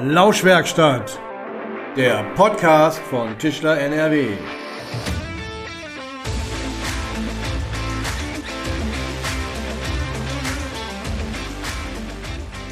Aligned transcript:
Lauschwerkstatt, 0.00 1.18
der 1.96 2.22
Podcast 2.36 3.00
von 3.00 3.36
Tischler 3.36 3.80
NRW. 3.80 4.28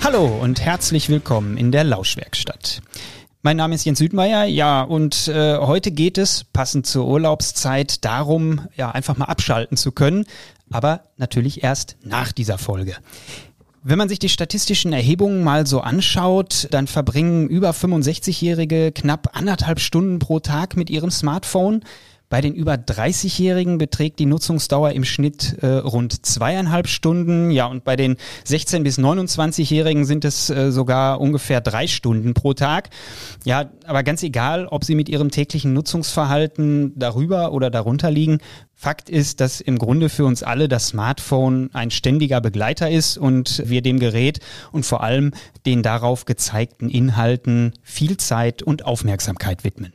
Hallo 0.04 0.24
und 0.40 0.60
herzlich 0.60 1.08
willkommen 1.08 1.56
in 1.56 1.72
der 1.72 1.82
Lauschwerkstatt. 1.82 2.80
Mein 3.42 3.56
Name 3.56 3.74
ist 3.74 3.84
Jens 3.84 3.98
Südmeier, 3.98 4.44
ja, 4.44 4.82
und 4.82 5.26
äh, 5.26 5.58
heute 5.58 5.90
geht 5.90 6.18
es, 6.18 6.44
passend 6.44 6.86
zur 6.86 7.08
Urlaubszeit, 7.08 8.04
darum, 8.04 8.68
ja, 8.76 8.92
einfach 8.92 9.16
mal 9.16 9.24
abschalten 9.24 9.76
zu 9.76 9.90
können, 9.90 10.26
aber 10.70 11.00
natürlich 11.16 11.64
erst 11.64 11.96
nach 12.04 12.30
dieser 12.30 12.56
Folge. 12.56 12.94
Wenn 13.88 13.98
man 13.98 14.08
sich 14.08 14.18
die 14.18 14.28
statistischen 14.28 14.92
Erhebungen 14.92 15.44
mal 15.44 15.64
so 15.64 15.80
anschaut, 15.80 16.66
dann 16.72 16.88
verbringen 16.88 17.46
über 17.46 17.70
65-Jährige 17.70 18.90
knapp 18.90 19.30
anderthalb 19.38 19.78
Stunden 19.78 20.18
pro 20.18 20.40
Tag 20.40 20.76
mit 20.76 20.90
ihrem 20.90 21.12
Smartphone. 21.12 21.84
Bei 22.28 22.40
den 22.40 22.54
über 22.54 22.74
30-Jährigen 22.74 23.78
beträgt 23.78 24.18
die 24.18 24.26
Nutzungsdauer 24.26 24.90
im 24.90 25.04
Schnitt 25.04 25.58
äh, 25.62 25.66
rund 25.66 26.26
zweieinhalb 26.26 26.88
Stunden. 26.88 27.50
Ja, 27.50 27.66
und 27.66 27.84
bei 27.84 27.94
den 27.94 28.16
16- 28.46 28.82
bis 28.82 28.98
29-Jährigen 28.98 30.04
sind 30.04 30.24
es 30.24 30.50
äh, 30.50 30.72
sogar 30.72 31.20
ungefähr 31.20 31.60
drei 31.60 31.86
Stunden 31.86 32.34
pro 32.34 32.52
Tag. 32.52 32.90
Ja, 33.44 33.70
aber 33.84 34.02
ganz 34.02 34.24
egal, 34.24 34.66
ob 34.66 34.84
sie 34.84 34.96
mit 34.96 35.08
ihrem 35.08 35.30
täglichen 35.30 35.72
Nutzungsverhalten 35.72 36.92
darüber 36.96 37.52
oder 37.52 37.70
darunter 37.70 38.10
liegen, 38.10 38.38
Fakt 38.78 39.08
ist, 39.08 39.40
dass 39.40 39.62
im 39.62 39.78
Grunde 39.78 40.10
für 40.10 40.26
uns 40.26 40.42
alle 40.42 40.68
das 40.68 40.88
Smartphone 40.88 41.70
ein 41.72 41.90
ständiger 41.90 42.42
Begleiter 42.42 42.90
ist 42.90 43.16
und 43.16 43.62
wir 43.64 43.80
dem 43.80 43.98
Gerät 43.98 44.40
und 44.70 44.84
vor 44.84 45.02
allem 45.02 45.32
den 45.64 45.82
darauf 45.82 46.26
gezeigten 46.26 46.90
Inhalten 46.90 47.72
viel 47.82 48.18
Zeit 48.18 48.62
und 48.62 48.84
Aufmerksamkeit 48.84 49.64
widmen. 49.64 49.94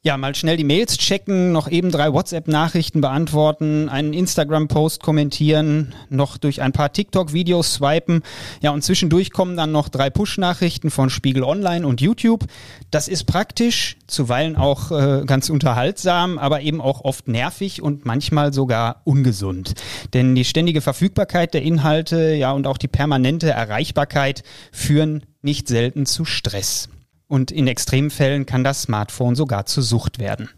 Ja, 0.00 0.16
mal 0.16 0.32
schnell 0.36 0.56
die 0.56 0.62
Mails 0.64 0.96
checken, 0.96 1.50
noch 1.50 1.68
eben 1.68 1.90
drei 1.90 2.12
WhatsApp-Nachrichten 2.12 3.00
beantworten, 3.00 3.88
einen 3.88 4.12
Instagram-Post 4.12 5.02
kommentieren, 5.02 5.92
noch 6.08 6.38
durch 6.38 6.62
ein 6.62 6.70
paar 6.70 6.92
TikTok-Videos 6.92 7.74
swipen. 7.74 8.22
Ja, 8.60 8.70
und 8.70 8.84
zwischendurch 8.84 9.32
kommen 9.32 9.56
dann 9.56 9.72
noch 9.72 9.88
drei 9.88 10.08
Push-Nachrichten 10.08 10.92
von 10.92 11.10
Spiegel 11.10 11.42
Online 11.42 11.84
und 11.84 12.00
YouTube. 12.00 12.44
Das 12.92 13.08
ist 13.08 13.24
praktisch, 13.24 13.96
zuweilen 14.06 14.54
auch 14.54 14.92
äh, 14.92 15.24
ganz 15.26 15.50
unterhaltsam, 15.50 16.38
aber 16.38 16.60
eben 16.60 16.80
auch 16.80 17.00
oft 17.00 17.26
nervig 17.26 17.82
und 17.82 18.06
manchmal 18.06 18.52
sogar 18.52 19.02
ungesund. 19.02 19.74
Denn 20.14 20.36
die 20.36 20.44
ständige 20.44 20.80
Verfügbarkeit 20.80 21.54
der 21.54 21.62
Inhalte, 21.62 22.34
ja, 22.34 22.52
und 22.52 22.68
auch 22.68 22.78
die 22.78 22.86
permanente 22.86 23.50
Erreichbarkeit 23.50 24.44
führen 24.70 25.24
nicht 25.42 25.66
selten 25.66 26.06
zu 26.06 26.24
Stress. 26.24 26.88
Und 27.28 27.50
in 27.50 27.68
extremen 27.68 28.10
Fällen 28.10 28.46
kann 28.46 28.64
das 28.64 28.82
Smartphone 28.82 29.34
sogar 29.36 29.66
zur 29.66 29.82
Sucht 29.82 30.18
werden. 30.18 30.48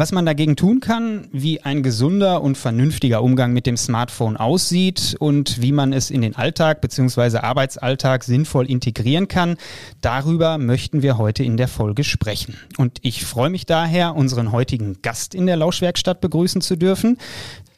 Was 0.00 0.12
man 0.12 0.24
dagegen 0.24 0.54
tun 0.54 0.78
kann, 0.78 1.26
wie 1.32 1.62
ein 1.62 1.82
gesunder 1.82 2.40
und 2.40 2.56
vernünftiger 2.56 3.20
Umgang 3.20 3.52
mit 3.52 3.66
dem 3.66 3.76
Smartphone 3.76 4.36
aussieht 4.36 5.16
und 5.18 5.60
wie 5.60 5.72
man 5.72 5.92
es 5.92 6.12
in 6.12 6.22
den 6.22 6.36
Alltag 6.36 6.80
bzw. 6.80 7.38
Arbeitsalltag 7.38 8.22
sinnvoll 8.22 8.70
integrieren 8.70 9.26
kann, 9.26 9.56
darüber 10.00 10.56
möchten 10.56 11.02
wir 11.02 11.18
heute 11.18 11.42
in 11.42 11.56
der 11.56 11.66
Folge 11.66 12.04
sprechen. 12.04 12.56
Und 12.76 12.98
ich 13.02 13.26
freue 13.26 13.50
mich 13.50 13.66
daher, 13.66 14.14
unseren 14.14 14.52
heutigen 14.52 15.02
Gast 15.02 15.34
in 15.34 15.46
der 15.46 15.56
Lauschwerkstatt 15.56 16.20
begrüßen 16.20 16.60
zu 16.60 16.76
dürfen. 16.76 17.18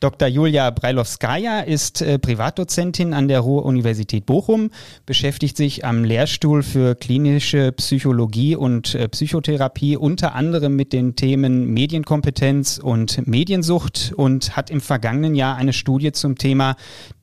Dr. 0.00 0.28
Julia 0.28 0.70
Breilowskaja 0.70 1.60
ist 1.60 2.00
äh, 2.00 2.18
Privatdozentin 2.18 3.12
an 3.12 3.28
der 3.28 3.40
Ruhr-Universität 3.40 4.24
Bochum, 4.24 4.70
beschäftigt 5.04 5.58
sich 5.58 5.84
am 5.84 6.04
Lehrstuhl 6.04 6.62
für 6.62 6.94
klinische 6.94 7.72
Psychologie 7.72 8.56
und 8.56 8.94
äh, 8.94 9.08
Psychotherapie 9.08 9.98
unter 9.98 10.34
anderem 10.34 10.74
mit 10.74 10.94
den 10.94 11.16
Themen 11.16 11.74
Medienkompetenz 12.10 12.78
und 12.78 13.24
Mediensucht 13.28 14.12
und 14.16 14.56
hat 14.56 14.68
im 14.70 14.80
vergangenen 14.80 15.36
Jahr 15.36 15.56
eine 15.56 15.72
Studie 15.72 16.10
zum 16.10 16.36
Thema 16.36 16.74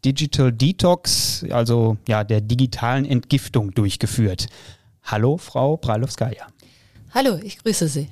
Digital 0.05 0.53
Detox, 0.53 1.45
also 1.49 1.97
ja, 2.07 2.23
der 2.23 2.39
digitalen 2.39 3.03
Entgiftung 3.03 3.71
durchgeführt. 3.71 4.47
Hallo, 5.03 5.37
Frau 5.37 5.75
Breilowskaja. 5.75 6.47
Hallo, 7.13 7.37
ich 7.43 7.57
grüße 7.57 7.89
Sie. 7.89 8.07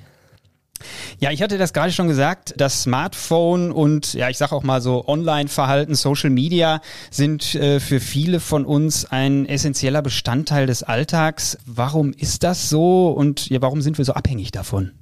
Ja, 1.18 1.30
ich 1.30 1.40
hatte 1.40 1.56
das 1.56 1.72
gerade 1.72 1.92
schon 1.92 2.08
gesagt, 2.08 2.52
das 2.58 2.82
Smartphone 2.82 3.72
und 3.72 4.12
ja, 4.12 4.28
ich 4.28 4.36
sage 4.36 4.54
auch 4.54 4.62
mal 4.62 4.82
so 4.82 5.08
Online-Verhalten, 5.08 5.94
Social 5.94 6.28
Media 6.28 6.82
sind 7.10 7.54
äh, 7.54 7.80
für 7.80 8.00
viele 8.00 8.38
von 8.38 8.66
uns 8.66 9.06
ein 9.06 9.46
essentieller 9.46 10.02
Bestandteil 10.02 10.66
des 10.66 10.82
Alltags. 10.82 11.56
Warum 11.64 12.12
ist 12.12 12.42
das 12.42 12.68
so 12.68 13.08
und 13.08 13.48
ja, 13.48 13.62
warum 13.62 13.80
sind 13.80 13.96
wir 13.96 14.04
so 14.04 14.12
abhängig 14.12 14.50
davon? 14.52 14.92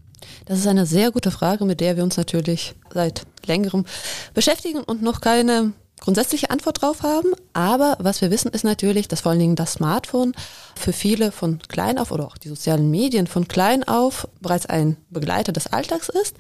Das 0.47 0.59
ist 0.59 0.67
eine 0.67 0.87
sehr 0.87 1.11
gute 1.11 1.31
Frage, 1.31 1.65
mit 1.65 1.81
der 1.81 1.97
wir 1.97 2.05
uns 2.05 2.17
natürlich 2.17 2.75
seit 2.93 3.23
längerem 3.47 3.85
beschäftigen 4.35 4.81
und 4.81 5.03
noch 5.03 5.21
keine 5.21 5.73
grundsätzliche 6.05 6.51
Antwort 6.51 6.83
drauf 6.83 7.03
haben. 7.03 7.33
Aber 7.55 7.97
was 7.99 8.21
wir 8.21 8.31
wissen, 8.31 8.51
ist 8.51 8.65
natürlich, 8.65 9.09
dass 9.09 9.23
vor 9.23 9.31
allen 9.31 9.39
Dingen 9.39 9.57
das 9.57 9.75
Smartphone 9.75 10.35
für 10.77 10.93
viele 10.93 11.33
von 11.33 11.59
klein 11.67 11.99
auf 11.99 12.13
oder 12.13 12.27
auch 12.27 12.37
die 12.37 12.49
sozialen 12.49 12.91
Medien 12.91 13.27
von 13.27 13.49
klein 13.49 13.85
auf 13.85 14.29
bereits 14.41 14.67
ein 14.67 14.97
Begleiter 15.09 15.53
des 15.53 15.69
Alltags 15.69 16.11
ist. 16.11 16.37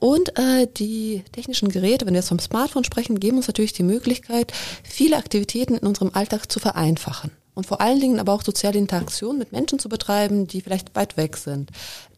Und 0.00 0.36
äh, 0.38 0.66
die 0.76 1.22
technischen 1.32 1.68
Geräte, 1.68 2.06
wenn 2.06 2.14
wir 2.14 2.20
jetzt 2.20 2.28
vom 2.28 2.40
Smartphone 2.40 2.84
sprechen, 2.84 3.20
geben 3.20 3.36
uns 3.36 3.46
natürlich 3.46 3.72
die 3.72 3.84
Möglichkeit, 3.84 4.52
viele 4.82 5.16
Aktivitäten 5.16 5.76
in 5.76 5.86
unserem 5.86 6.10
Alltag 6.12 6.50
zu 6.50 6.58
vereinfachen. 6.58 7.30
Und 7.54 7.66
vor 7.66 7.80
allen 7.80 8.00
Dingen 8.00 8.18
aber 8.18 8.32
auch 8.32 8.42
soziale 8.42 8.78
Interaktion 8.78 9.38
mit 9.38 9.52
Menschen 9.52 9.78
zu 9.78 9.88
betreiben, 9.88 10.46
die 10.46 10.60
vielleicht 10.60 10.94
weit 10.96 11.16
weg 11.16 11.36
sind, 11.36 11.70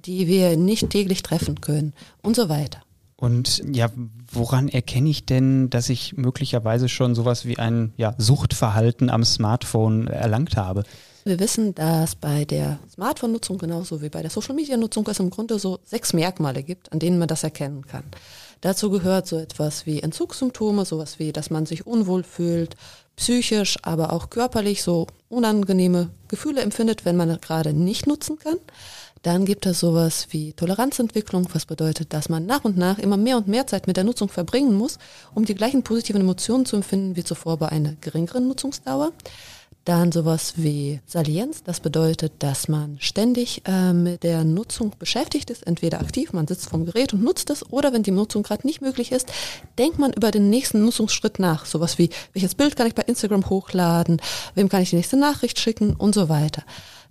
die 0.06 0.26
wir 0.26 0.56
nicht 0.56 0.90
täglich 0.90 1.22
treffen 1.22 1.60
können 1.60 1.92
und 2.22 2.36
so 2.36 2.48
weiter. 2.48 2.80
Und 3.16 3.62
ja, 3.72 3.90
woran 4.30 4.68
erkenne 4.68 5.08
ich 5.08 5.24
denn, 5.24 5.70
dass 5.70 5.88
ich 5.88 6.16
möglicherweise 6.16 6.88
schon 6.88 7.14
sowas 7.14 7.46
wie 7.46 7.58
ein 7.58 7.94
ja, 7.96 8.14
Suchtverhalten 8.18 9.08
am 9.08 9.24
Smartphone 9.24 10.06
erlangt 10.06 10.56
habe? 10.56 10.84
Wir 11.24 11.40
wissen, 11.40 11.74
dass 11.74 12.14
bei 12.14 12.44
der 12.44 12.78
Smartphone-Nutzung 12.92 13.58
genauso 13.58 14.02
wie 14.02 14.10
bei 14.10 14.22
der 14.22 14.30
Social-Media-Nutzung 14.30 15.06
es 15.08 15.18
im 15.18 15.30
Grunde 15.30 15.58
so 15.58 15.80
sechs 15.82 16.12
Merkmale 16.12 16.62
gibt, 16.62 16.92
an 16.92 16.98
denen 16.98 17.18
man 17.18 17.26
das 17.26 17.42
erkennen 17.42 17.86
kann. 17.86 18.04
Dazu 18.60 18.90
gehört 18.90 19.26
so 19.26 19.38
etwas 19.38 19.86
wie 19.86 20.00
Entzugssymptome, 20.00 20.84
sowas 20.84 21.18
wie, 21.18 21.32
dass 21.32 21.50
man 21.50 21.66
sich 21.66 21.86
unwohl 21.86 22.22
fühlt, 22.22 22.76
psychisch, 23.16 23.76
aber 23.82 24.12
auch 24.12 24.30
körperlich 24.30 24.82
so 24.82 25.06
unangenehme 25.28 26.10
Gefühle 26.28 26.60
empfindet, 26.60 27.04
wenn 27.04 27.16
man 27.16 27.40
gerade 27.40 27.72
nicht 27.72 28.06
nutzen 28.06 28.38
kann. 28.38 28.58
Dann 29.22 29.44
gibt 29.44 29.66
es 29.66 29.80
sowas 29.80 30.28
wie 30.30 30.52
Toleranzentwicklung, 30.52 31.48
was 31.52 31.66
bedeutet, 31.66 32.12
dass 32.12 32.28
man 32.28 32.46
nach 32.46 32.64
und 32.64 32.76
nach 32.76 32.98
immer 32.98 33.16
mehr 33.16 33.36
und 33.36 33.48
mehr 33.48 33.66
Zeit 33.66 33.88
mit 33.88 33.96
der 33.96 34.04
Nutzung 34.04 34.28
verbringen 34.28 34.74
muss, 34.74 34.98
um 35.34 35.44
die 35.44 35.54
gleichen 35.54 35.82
positiven 35.82 36.20
Emotionen 36.20 36.64
zu 36.64 36.76
empfinden 36.76 37.16
wie 37.16 37.24
zuvor 37.24 37.56
bei 37.56 37.68
einer 37.70 37.94
geringeren 38.00 38.46
Nutzungsdauer. 38.46 39.12
Dann 39.86 40.10
sowas 40.10 40.54
wie 40.56 41.00
Salienz, 41.06 41.62
das 41.62 41.78
bedeutet, 41.78 42.32
dass 42.40 42.66
man 42.66 42.96
ständig 42.98 43.62
äh, 43.66 43.92
mit 43.92 44.24
der 44.24 44.42
Nutzung 44.42 44.92
beschäftigt 44.98 45.48
ist, 45.48 45.64
entweder 45.64 46.00
aktiv, 46.00 46.32
man 46.32 46.48
sitzt 46.48 46.70
vom 46.70 46.86
Gerät 46.86 47.14
und 47.14 47.22
nutzt 47.22 47.50
es, 47.50 47.70
oder 47.70 47.92
wenn 47.92 48.02
die 48.02 48.10
Nutzung 48.10 48.42
gerade 48.42 48.66
nicht 48.66 48.80
möglich 48.80 49.12
ist, 49.12 49.32
denkt 49.78 50.00
man 50.00 50.12
über 50.12 50.32
den 50.32 50.50
nächsten 50.50 50.84
Nutzungsschritt 50.84 51.38
nach. 51.38 51.66
Sowas 51.66 51.98
wie, 51.98 52.10
welches 52.32 52.56
Bild 52.56 52.74
kann 52.74 52.88
ich 52.88 52.96
bei 52.96 53.04
Instagram 53.04 53.48
hochladen, 53.48 54.20
wem 54.56 54.68
kann 54.68 54.82
ich 54.82 54.90
die 54.90 54.96
nächste 54.96 55.18
Nachricht 55.18 55.60
schicken 55.60 55.94
und 55.94 56.16
so 56.16 56.28
weiter. 56.28 56.64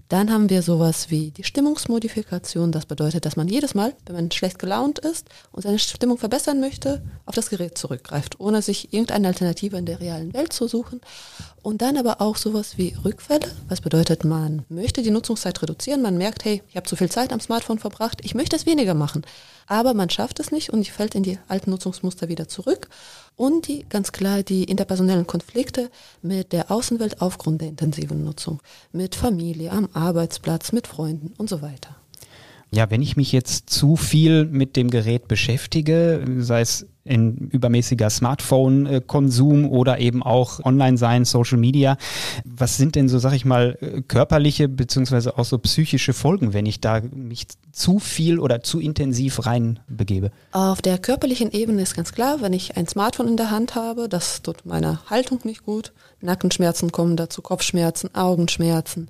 Dann 0.07 0.31
haben 0.31 0.51
wir 0.51 0.61
sowas 0.61 1.09
wie 1.09 1.31
die 1.31 1.43
Stimmungsmodifikation. 1.43 2.71
Das 2.71 2.85
bedeutet, 2.85 3.25
dass 3.25 3.35
man 3.35 3.47
jedes 3.47 3.73
Mal, 3.73 3.95
wenn 4.05 4.15
man 4.15 4.31
schlecht 4.31 4.59
gelaunt 4.59 4.99
ist 4.99 5.27
und 5.51 5.63
seine 5.63 5.79
Stimmung 5.79 6.19
verbessern 6.19 6.59
möchte, 6.59 7.01
auf 7.25 7.33
das 7.33 7.49
Gerät 7.49 7.75
zurückgreift, 7.77 8.39
ohne 8.39 8.61
sich 8.61 8.93
irgendeine 8.93 9.27
Alternative 9.27 9.77
in 9.77 9.87
der 9.87 9.99
realen 9.99 10.33
Welt 10.33 10.53
zu 10.53 10.67
suchen. 10.67 11.01
Und 11.63 11.81
dann 11.81 11.97
aber 11.97 12.21
auch 12.21 12.35
sowas 12.35 12.77
wie 12.77 12.95
Rückfälle. 13.03 13.51
Was 13.67 13.81
bedeutet, 13.81 14.23
man 14.23 14.63
möchte 14.69 15.01
die 15.01 15.09
Nutzungszeit 15.09 15.59
reduzieren. 15.63 16.03
Man 16.03 16.17
merkt, 16.17 16.45
hey, 16.45 16.61
ich 16.69 16.75
habe 16.75 16.87
zu 16.87 16.95
viel 16.95 17.09
Zeit 17.09 17.33
am 17.33 17.39
Smartphone 17.39 17.79
verbracht. 17.79 18.19
Ich 18.23 18.35
möchte 18.35 18.55
es 18.55 18.67
weniger 18.67 18.93
machen. 18.93 19.25
Aber 19.65 19.95
man 19.95 20.11
schafft 20.11 20.39
es 20.39 20.51
nicht 20.51 20.69
und 20.69 20.87
fällt 20.87 21.15
in 21.15 21.23
die 21.23 21.39
alten 21.47 21.71
Nutzungsmuster 21.71 22.27
wieder 22.27 22.47
zurück 22.47 22.89
und 23.35 23.67
die 23.67 23.85
ganz 23.89 24.11
klar 24.11 24.43
die 24.43 24.63
interpersonellen 24.63 25.27
Konflikte 25.27 25.89
mit 26.21 26.53
der 26.53 26.71
Außenwelt 26.71 27.21
aufgrund 27.21 27.61
der 27.61 27.69
intensiven 27.69 28.23
Nutzung, 28.23 28.61
mit 28.91 29.15
Familie, 29.15 29.71
am 29.71 29.89
Arbeitsplatz, 29.93 30.71
mit 30.71 30.87
Freunden 30.87 31.33
und 31.37 31.49
so 31.49 31.61
weiter. 31.61 31.95
Ja, 32.71 32.89
wenn 32.89 33.01
ich 33.01 33.15
mich 33.15 33.31
jetzt 33.31 33.69
zu 33.69 33.95
viel 33.95 34.45
mit 34.45 34.75
dem 34.75 34.89
Gerät 34.89 35.27
beschäftige, 35.27 36.25
sei 36.39 36.61
es 36.61 36.87
in 37.05 37.49
übermäßiger 37.51 38.09
Smartphone-Konsum 38.09 39.69
oder 39.69 39.99
eben 39.99 40.23
auch 40.23 40.59
Online-Sein, 40.65 41.23
Social 41.23 41.59
Media. 41.59 41.97
Was 42.43 42.77
sind 42.77 42.95
denn 42.95 43.07
so, 43.07 43.19
sag 43.19 43.33
ich 43.33 43.45
mal, 43.45 43.77
körperliche 44.07 44.67
beziehungsweise 44.67 45.37
auch 45.37 45.45
so 45.45 45.59
psychische 45.59 46.13
Folgen, 46.13 46.53
wenn 46.53 46.65
ich 46.65 46.81
da 46.81 47.01
mich 47.01 47.45
zu 47.71 47.99
viel 47.99 48.39
oder 48.39 48.63
zu 48.63 48.79
intensiv 48.79 49.45
reinbegebe? 49.45 50.31
Auf 50.51 50.81
der 50.81 50.97
körperlichen 50.97 51.51
Ebene 51.51 51.83
ist 51.83 51.95
ganz 51.95 52.11
klar, 52.11 52.41
wenn 52.41 52.53
ich 52.53 52.75
ein 52.75 52.87
Smartphone 52.87 53.27
in 53.27 53.37
der 53.37 53.51
Hand 53.51 53.75
habe, 53.75 54.09
das 54.09 54.41
tut 54.41 54.65
meiner 54.65 54.99
Haltung 55.07 55.39
nicht 55.43 55.63
gut. 55.63 55.93
Nackenschmerzen 56.21 56.91
kommen 56.91 57.17
dazu, 57.17 57.43
Kopfschmerzen, 57.43 58.15
Augenschmerzen. 58.15 59.09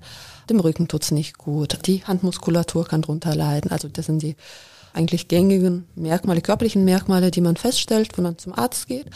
Dem 0.50 0.60
Rücken 0.60 0.86
tut's 0.86 1.12
nicht 1.12 1.38
gut. 1.38 1.78
Die 1.86 2.04
Handmuskulatur 2.04 2.86
kann 2.86 3.00
drunter 3.00 3.34
leiden. 3.34 3.70
Also 3.70 3.88
das 3.88 4.06
sind 4.06 4.22
die 4.22 4.36
eigentlich 4.96 5.28
gängigen 5.28 5.86
Merkmale, 5.94 6.40
körperlichen 6.40 6.84
Merkmale, 6.84 7.30
die 7.30 7.40
man 7.40 7.56
feststellt, 7.56 8.16
wenn 8.16 8.24
man 8.24 8.38
zum 8.38 8.54
Arzt 8.54 8.88
geht. 8.88 9.06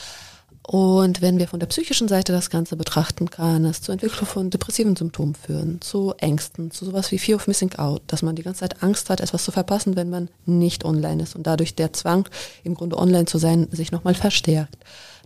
Und 0.63 1.21
wenn 1.21 1.39
wir 1.39 1.49
von 1.49 1.59
der 1.59 1.67
psychischen 1.67 2.07
Seite 2.07 2.33
das 2.33 2.49
Ganze 2.49 2.77
betrachten, 2.77 3.29
kann 3.29 3.65
es 3.65 3.83
zur 3.83 3.95
Entwicklung 3.95 4.27
von 4.27 4.51
depressiven 4.51 4.95
Symptomen 4.95 5.35
führen, 5.35 5.81
zu 5.81 6.15
Ängsten, 6.19 6.71
zu 6.71 6.85
sowas 6.85 7.11
wie 7.11 7.19
Fear 7.19 7.37
of 7.37 7.49
Missing 7.49 7.75
Out, 7.75 8.03
dass 8.07 8.23
man 8.23 8.37
die 8.37 8.43
ganze 8.43 8.61
Zeit 8.61 8.83
Angst 8.83 9.11
hat, 9.11 9.21
etwas 9.21 9.43
zu 9.43 9.51
verpassen, 9.51 9.97
wenn 9.97 10.11
man 10.11 10.29
nicht 10.47 10.85
online 10.85 11.25
ist 11.25 11.35
und 11.35 11.45
dadurch 11.45 11.75
der 11.75 11.93
Zwang, 11.93 12.29
im 12.63 12.75
Grunde 12.75 12.99
online 12.99 13.25
zu 13.25 13.39
sein, 13.39 13.67
sich 13.73 13.91
nochmal 13.91 14.15
verstärkt. 14.15 14.77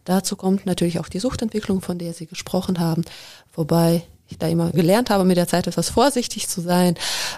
Dazu 0.04 0.36
kommt 0.36 0.66
natürlich 0.66 0.98
auch 0.98 1.08
die 1.08 1.18
Suchtentwicklung, 1.18 1.80
von 1.82 1.98
der 1.98 2.14
Sie 2.14 2.26
gesprochen 2.26 2.78
haben, 2.78 3.04
wobei 3.52 4.04
ich 4.34 4.38
da 4.38 4.48
immer 4.48 4.70
gelernt 4.70 5.10
habe, 5.10 5.24
mit 5.24 5.36
der 5.36 5.48
Zeit 5.48 5.66
etwas 5.66 5.88
vorsichtig 5.90 6.48
zu 6.48 6.60
sein. 6.60 6.94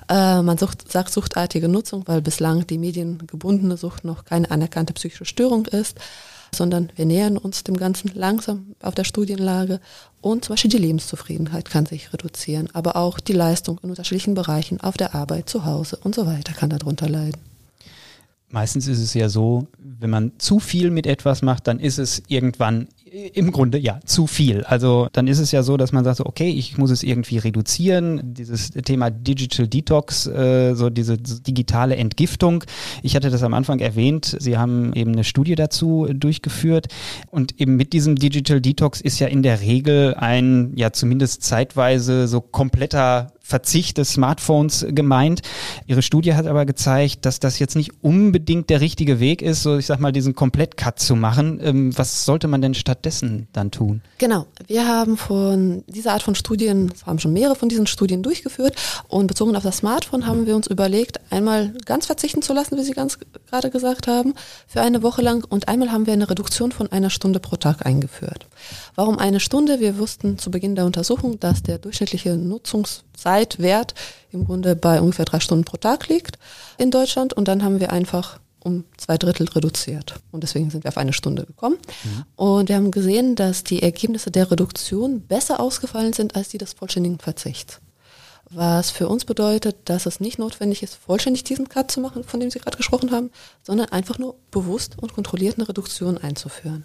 Äh, 0.08 0.42
man 0.42 0.58
sucht, 0.58 0.90
sagt 0.90 1.12
suchtartige 1.12 1.68
Nutzung, 1.68 2.02
weil 2.06 2.22
bislang 2.22 2.66
die 2.66 2.78
mediengebundene 2.78 3.76
Sucht 3.76 4.04
noch 4.04 4.24
keine 4.24 4.50
anerkannte 4.50 4.92
psychische 4.94 5.24
Störung 5.24 5.66
ist, 5.66 5.98
sondern 6.54 6.90
wir 6.96 7.04
nähern 7.04 7.36
uns 7.36 7.64
dem 7.64 7.76
Ganzen 7.76 8.10
langsam 8.14 8.74
auf 8.80 8.94
der 8.94 9.04
Studienlage 9.04 9.80
und 10.20 10.44
zum 10.44 10.54
Beispiel 10.54 10.70
die 10.70 10.78
Lebenszufriedenheit 10.78 11.70
kann 11.70 11.86
sich 11.86 12.12
reduzieren, 12.12 12.68
aber 12.72 12.96
auch 12.96 13.20
die 13.20 13.32
Leistung 13.32 13.78
in 13.82 13.90
unterschiedlichen 13.90 14.34
Bereichen 14.34 14.80
auf 14.80 14.96
der 14.96 15.14
Arbeit, 15.14 15.48
zu 15.48 15.64
Hause 15.64 15.98
und 16.02 16.14
so 16.14 16.26
weiter 16.26 16.52
kann 16.52 16.70
darunter 16.70 17.08
leiden. 17.08 17.40
Meistens 18.48 18.86
ist 18.86 19.00
es 19.00 19.12
ja 19.12 19.28
so, 19.28 19.66
wenn 19.78 20.10
man 20.10 20.32
zu 20.38 20.60
viel 20.60 20.90
mit 20.90 21.06
etwas 21.06 21.42
macht, 21.42 21.66
dann 21.66 21.80
ist 21.80 21.98
es 21.98 22.22
irgendwann 22.28 22.88
im 23.32 23.50
Grunde 23.50 23.78
ja 23.78 24.00
zu 24.04 24.26
viel. 24.26 24.64
Also 24.64 25.08
dann 25.12 25.26
ist 25.26 25.38
es 25.38 25.52
ja 25.52 25.62
so, 25.62 25.76
dass 25.76 25.92
man 25.92 26.04
sagt, 26.04 26.20
okay, 26.20 26.50
ich 26.50 26.76
muss 26.76 26.90
es 26.90 27.02
irgendwie 27.02 27.38
reduzieren. 27.38 28.34
Dieses 28.34 28.70
Thema 28.70 29.10
Digital 29.10 29.68
Detox, 29.68 30.26
äh, 30.26 30.74
so 30.74 30.90
diese 30.90 31.16
digitale 31.16 31.96
Entgiftung. 31.96 32.64
Ich 33.02 33.16
hatte 33.16 33.30
das 33.30 33.42
am 33.42 33.54
Anfang 33.54 33.78
erwähnt. 33.78 34.36
Sie 34.38 34.58
haben 34.58 34.92
eben 34.92 35.12
eine 35.12 35.24
Studie 35.24 35.54
dazu 35.54 36.06
durchgeführt 36.12 36.88
und 37.30 37.60
eben 37.60 37.76
mit 37.76 37.92
diesem 37.92 38.16
Digital 38.16 38.60
Detox 38.60 39.00
ist 39.00 39.18
ja 39.18 39.28
in 39.28 39.42
der 39.42 39.60
Regel 39.60 40.14
ein 40.14 40.72
ja 40.76 40.92
zumindest 40.92 41.42
zeitweise 41.42 42.28
so 42.28 42.40
kompletter 42.40 43.32
Verzicht 43.46 43.98
des 43.98 44.14
Smartphones 44.14 44.84
gemeint. 44.88 45.40
Ihre 45.86 46.02
Studie 46.02 46.34
hat 46.34 46.48
aber 46.48 46.66
gezeigt, 46.66 47.24
dass 47.24 47.38
das 47.38 47.60
jetzt 47.60 47.76
nicht 47.76 47.92
unbedingt 48.02 48.70
der 48.70 48.80
richtige 48.80 49.20
Weg 49.20 49.40
ist, 49.40 49.62
so 49.62 49.78
ich 49.78 49.86
sag 49.86 50.00
mal, 50.00 50.10
diesen 50.10 50.34
Komplett-Cut 50.34 50.98
zu 50.98 51.14
machen. 51.14 51.60
Ähm, 51.62 51.96
was 51.96 52.24
sollte 52.24 52.48
man 52.48 52.60
denn 52.60 52.74
stattdessen 53.06 53.46
dann 53.52 53.70
tun? 53.70 54.00
Genau. 54.18 54.46
Wir 54.66 54.86
haben 54.86 55.16
von 55.16 55.84
dieser 55.86 56.12
Art 56.12 56.22
von 56.22 56.34
Studien, 56.34 56.90
wir 56.90 57.06
haben 57.06 57.18
schon 57.18 57.32
mehrere 57.32 57.54
von 57.54 57.68
diesen 57.68 57.86
Studien 57.86 58.22
durchgeführt 58.22 58.74
und 59.08 59.28
bezogen 59.28 59.54
auf 59.56 59.62
das 59.62 59.78
Smartphone 59.78 60.26
haben 60.26 60.46
wir 60.46 60.56
uns 60.56 60.66
überlegt, 60.66 61.20
einmal 61.30 61.72
ganz 61.84 62.06
verzichten 62.06 62.42
zu 62.42 62.52
lassen, 62.52 62.76
wie 62.76 62.82
Sie 62.82 62.92
ganz 62.92 63.18
gerade 63.48 63.70
gesagt 63.70 64.08
haben, 64.08 64.34
für 64.66 64.80
eine 64.80 65.02
Woche 65.02 65.22
lang 65.22 65.44
und 65.48 65.68
einmal 65.68 65.92
haben 65.92 66.06
wir 66.06 66.12
eine 66.12 66.28
Reduktion 66.28 66.72
von 66.72 66.90
einer 66.90 67.10
Stunde 67.10 67.38
pro 67.38 67.56
Tag 67.56 67.86
eingeführt. 67.86 68.46
Warum 68.94 69.18
eine 69.18 69.40
Stunde? 69.40 69.80
Wir 69.80 69.98
wussten 69.98 70.38
zu 70.38 70.50
Beginn 70.50 70.74
der 70.74 70.86
Untersuchung, 70.86 71.38
dass 71.38 71.62
der 71.62 71.78
durchschnittliche 71.78 72.36
Nutzungszeitwert 72.36 73.94
im 74.32 74.44
Grunde 74.44 74.74
bei 74.74 75.00
ungefähr 75.00 75.24
drei 75.24 75.40
Stunden 75.40 75.64
pro 75.64 75.76
Tag 75.76 76.08
liegt 76.08 76.38
in 76.78 76.90
Deutschland. 76.90 77.32
Und 77.32 77.48
dann 77.48 77.62
haben 77.62 77.80
wir 77.80 77.92
einfach 77.92 78.40
um 78.66 78.84
zwei 78.96 79.16
Drittel 79.16 79.48
reduziert. 79.48 80.16
Und 80.32 80.42
deswegen 80.42 80.70
sind 80.70 80.84
wir 80.84 80.88
auf 80.88 80.98
eine 80.98 81.12
Stunde 81.12 81.44
gekommen. 81.44 81.78
Mhm. 82.04 82.24
Und 82.34 82.68
wir 82.68 82.76
haben 82.76 82.90
gesehen, 82.90 83.36
dass 83.36 83.64
die 83.64 83.82
Ergebnisse 83.82 84.30
der 84.30 84.50
Reduktion 84.50 85.20
besser 85.20 85.60
ausgefallen 85.60 86.12
sind 86.12 86.34
als 86.34 86.48
die 86.48 86.58
des 86.58 86.72
vollständigen 86.72 87.18
Verzichts. 87.18 87.80
Was 88.50 88.90
für 88.90 89.08
uns 89.08 89.24
bedeutet, 89.24 89.76
dass 89.86 90.06
es 90.06 90.20
nicht 90.20 90.38
notwendig 90.38 90.82
ist, 90.82 90.94
vollständig 90.94 91.42
diesen 91.42 91.68
Cut 91.68 91.90
zu 91.90 92.00
machen, 92.00 92.22
von 92.22 92.38
dem 92.38 92.50
Sie 92.50 92.60
gerade 92.60 92.76
gesprochen 92.76 93.10
haben, 93.10 93.30
sondern 93.62 93.88
einfach 93.88 94.18
nur 94.18 94.36
bewusst 94.52 94.96
und 94.98 95.12
kontrolliert 95.12 95.56
eine 95.56 95.68
Reduktion 95.68 96.16
einzuführen. 96.16 96.84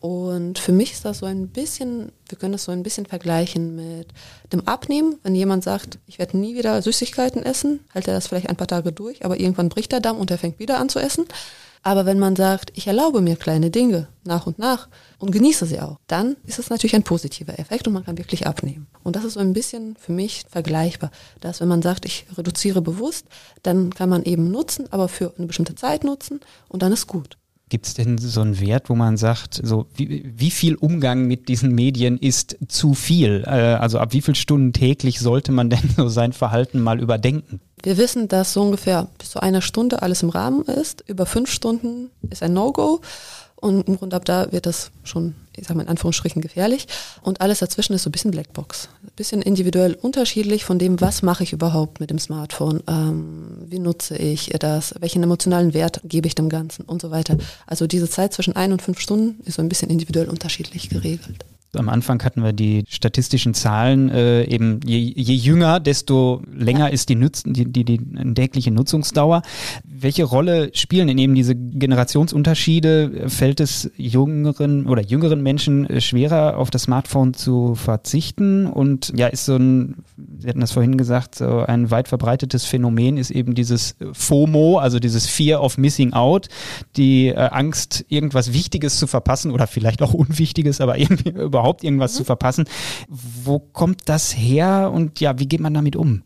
Und 0.00 0.58
für 0.58 0.72
mich 0.72 0.92
ist 0.92 1.04
das 1.04 1.18
so 1.18 1.26
ein 1.26 1.48
bisschen, 1.48 2.12
wir 2.28 2.38
können 2.38 2.52
das 2.52 2.64
so 2.64 2.72
ein 2.72 2.84
bisschen 2.84 3.06
vergleichen 3.06 3.74
mit 3.74 4.08
dem 4.52 4.66
Abnehmen. 4.68 5.18
Wenn 5.24 5.34
jemand 5.34 5.64
sagt, 5.64 5.98
ich 6.06 6.18
werde 6.18 6.38
nie 6.38 6.56
wieder 6.56 6.80
Süßigkeiten 6.80 7.42
essen, 7.42 7.80
hält 7.92 8.06
er 8.06 8.14
das 8.14 8.28
vielleicht 8.28 8.48
ein 8.48 8.56
paar 8.56 8.68
Tage 8.68 8.92
durch, 8.92 9.24
aber 9.24 9.40
irgendwann 9.40 9.68
bricht 9.68 9.90
der 9.90 10.00
Damm 10.00 10.18
und 10.18 10.30
er 10.30 10.38
fängt 10.38 10.60
wieder 10.60 10.78
an 10.78 10.88
zu 10.88 11.00
essen. 11.00 11.26
Aber 11.82 12.06
wenn 12.06 12.18
man 12.18 12.36
sagt, 12.36 12.72
ich 12.76 12.86
erlaube 12.86 13.20
mir 13.20 13.36
kleine 13.36 13.70
Dinge 13.70 14.08
nach 14.24 14.46
und 14.46 14.58
nach 14.58 14.88
und 15.18 15.30
genieße 15.30 15.66
sie 15.66 15.80
auch, 15.80 15.98
dann 16.06 16.36
ist 16.44 16.58
es 16.58 16.70
natürlich 16.70 16.94
ein 16.94 17.02
positiver 17.02 17.58
Effekt 17.58 17.86
und 17.86 17.94
man 17.94 18.04
kann 18.04 18.18
wirklich 18.18 18.46
abnehmen. 18.46 18.88
Und 19.04 19.16
das 19.16 19.24
ist 19.24 19.34
so 19.34 19.40
ein 19.40 19.52
bisschen 19.52 19.96
für 19.96 20.12
mich 20.12 20.44
vergleichbar, 20.48 21.10
dass 21.40 21.60
wenn 21.60 21.68
man 21.68 21.82
sagt, 21.82 22.04
ich 22.04 22.26
reduziere 22.36 22.82
bewusst, 22.82 23.26
dann 23.62 23.94
kann 23.94 24.08
man 24.08 24.24
eben 24.24 24.50
nutzen, 24.50 24.86
aber 24.90 25.08
für 25.08 25.32
eine 25.36 25.46
bestimmte 25.46 25.76
Zeit 25.76 26.04
nutzen 26.04 26.40
und 26.68 26.82
dann 26.82 26.92
ist 26.92 27.06
gut. 27.06 27.38
Gibt 27.68 27.86
es 27.86 27.94
denn 27.94 28.18
so 28.18 28.40
einen 28.40 28.60
Wert, 28.60 28.88
wo 28.88 28.94
man 28.94 29.16
sagt, 29.16 29.60
so 29.62 29.86
wie, 29.94 30.24
wie 30.36 30.50
viel 30.50 30.74
Umgang 30.74 31.26
mit 31.26 31.48
diesen 31.48 31.74
Medien 31.74 32.18
ist 32.18 32.56
zu 32.68 32.94
viel? 32.94 33.44
Äh, 33.46 33.50
also 33.50 33.98
ab 33.98 34.12
wie 34.12 34.22
viel 34.22 34.34
Stunden 34.34 34.72
täglich 34.72 35.20
sollte 35.20 35.52
man 35.52 35.70
denn 35.70 35.90
so 35.96 36.08
sein 36.08 36.32
Verhalten 36.32 36.80
mal 36.80 37.00
überdenken? 37.00 37.60
Wir 37.82 37.96
wissen, 37.96 38.28
dass 38.28 38.52
so 38.52 38.62
ungefähr 38.62 39.08
bis 39.18 39.30
zu 39.30 39.40
einer 39.40 39.62
Stunde 39.62 40.02
alles 40.02 40.22
im 40.22 40.30
Rahmen 40.30 40.62
ist. 40.62 41.04
Über 41.06 41.26
fünf 41.26 41.50
Stunden 41.50 42.10
ist 42.28 42.42
ein 42.42 42.52
No-Go. 42.52 43.00
Und 43.60 43.88
im 43.88 43.96
Grunde 43.96 44.14
ab 44.14 44.24
da 44.24 44.52
wird 44.52 44.66
das 44.66 44.92
schon, 45.02 45.34
ich 45.56 45.64
sage 45.64 45.76
mal 45.76 45.82
in 45.82 45.88
Anführungsstrichen, 45.88 46.40
gefährlich. 46.40 46.86
Und 47.22 47.40
alles 47.40 47.58
dazwischen 47.58 47.92
ist 47.92 48.04
so 48.04 48.08
ein 48.08 48.12
bisschen 48.12 48.30
Blackbox. 48.30 48.88
Ein 49.02 49.10
bisschen 49.16 49.42
individuell 49.42 49.94
unterschiedlich 49.94 50.64
von 50.64 50.78
dem, 50.78 51.00
was 51.00 51.22
mache 51.22 51.42
ich 51.42 51.52
überhaupt 51.52 51.98
mit 51.98 52.10
dem 52.10 52.20
Smartphone, 52.20 52.82
ähm, 52.86 53.64
wie 53.66 53.80
nutze 53.80 54.16
ich 54.16 54.50
das, 54.60 54.94
welchen 55.00 55.24
emotionalen 55.24 55.74
Wert 55.74 56.00
gebe 56.04 56.28
ich 56.28 56.36
dem 56.36 56.48
Ganzen 56.48 56.82
und 56.84 57.02
so 57.02 57.10
weiter. 57.10 57.36
Also 57.66 57.88
diese 57.88 58.08
Zeit 58.08 58.32
zwischen 58.32 58.54
ein 58.54 58.70
und 58.70 58.80
fünf 58.80 59.00
Stunden 59.00 59.40
ist 59.44 59.56
so 59.56 59.62
ein 59.62 59.68
bisschen 59.68 59.90
individuell 59.90 60.28
unterschiedlich 60.28 60.88
geregelt. 60.88 61.44
Am 61.74 61.90
Anfang 61.90 62.22
hatten 62.24 62.42
wir 62.42 62.54
die 62.54 62.84
statistischen 62.88 63.52
Zahlen, 63.52 64.08
äh, 64.08 64.44
eben 64.44 64.80
je, 64.86 64.98
je 64.98 65.34
jünger, 65.34 65.80
desto 65.80 66.42
länger 66.50 66.90
ist 66.90 67.10
die, 67.10 67.14
Nutz, 67.14 67.42
die, 67.44 67.70
die, 67.70 67.84
die 67.84 67.98
tägliche 68.34 68.70
Nutzungsdauer. 68.70 69.42
Welche 69.84 70.24
Rolle 70.24 70.70
spielen 70.72 71.08
denn 71.08 71.18
eben 71.18 71.34
diese 71.34 71.54
Generationsunterschiede? 71.54 73.28
Fällt 73.28 73.60
es 73.60 73.90
jüngeren 73.96 74.86
oder 74.86 75.02
jüngeren 75.02 75.42
Menschen 75.42 75.88
äh, 75.90 76.00
schwerer, 76.00 76.56
auf 76.56 76.70
das 76.70 76.82
Smartphone 76.84 77.34
zu 77.34 77.74
verzichten? 77.74 78.66
Und 78.66 79.12
ja, 79.14 79.26
ist 79.26 79.44
so 79.44 79.56
ein, 79.56 79.96
Sie 80.38 80.48
hatten 80.48 80.60
das 80.60 80.72
vorhin 80.72 80.96
gesagt, 80.96 81.34
so 81.34 81.60
ein 81.60 81.90
weit 81.90 82.08
verbreitetes 82.08 82.64
Phänomen 82.64 83.18
ist 83.18 83.30
eben 83.30 83.54
dieses 83.54 83.96
FOMO, 84.12 84.78
also 84.78 84.98
dieses 84.98 85.26
Fear 85.26 85.62
of 85.62 85.76
Missing 85.76 86.12
Out, 86.14 86.48
die 86.96 87.28
äh, 87.28 87.34
Angst, 87.34 88.06
irgendwas 88.08 88.52
Wichtiges 88.52 88.98
zu 88.98 89.06
verpassen 89.06 89.50
oder 89.50 89.66
vielleicht 89.66 90.00
auch 90.00 90.14
Unwichtiges, 90.14 90.80
aber 90.80 90.98
irgendwie 90.98 91.30
überhaupt 91.58 91.84
irgendwas 91.84 92.14
mhm. 92.14 92.16
zu 92.18 92.24
verpassen. 92.24 92.64
Wo 93.08 93.58
kommt 93.58 94.02
das 94.08 94.36
her 94.36 94.90
und 94.92 95.20
ja, 95.20 95.38
wie 95.38 95.46
geht 95.46 95.60
man 95.60 95.74
damit 95.74 95.96
um? 95.96 96.22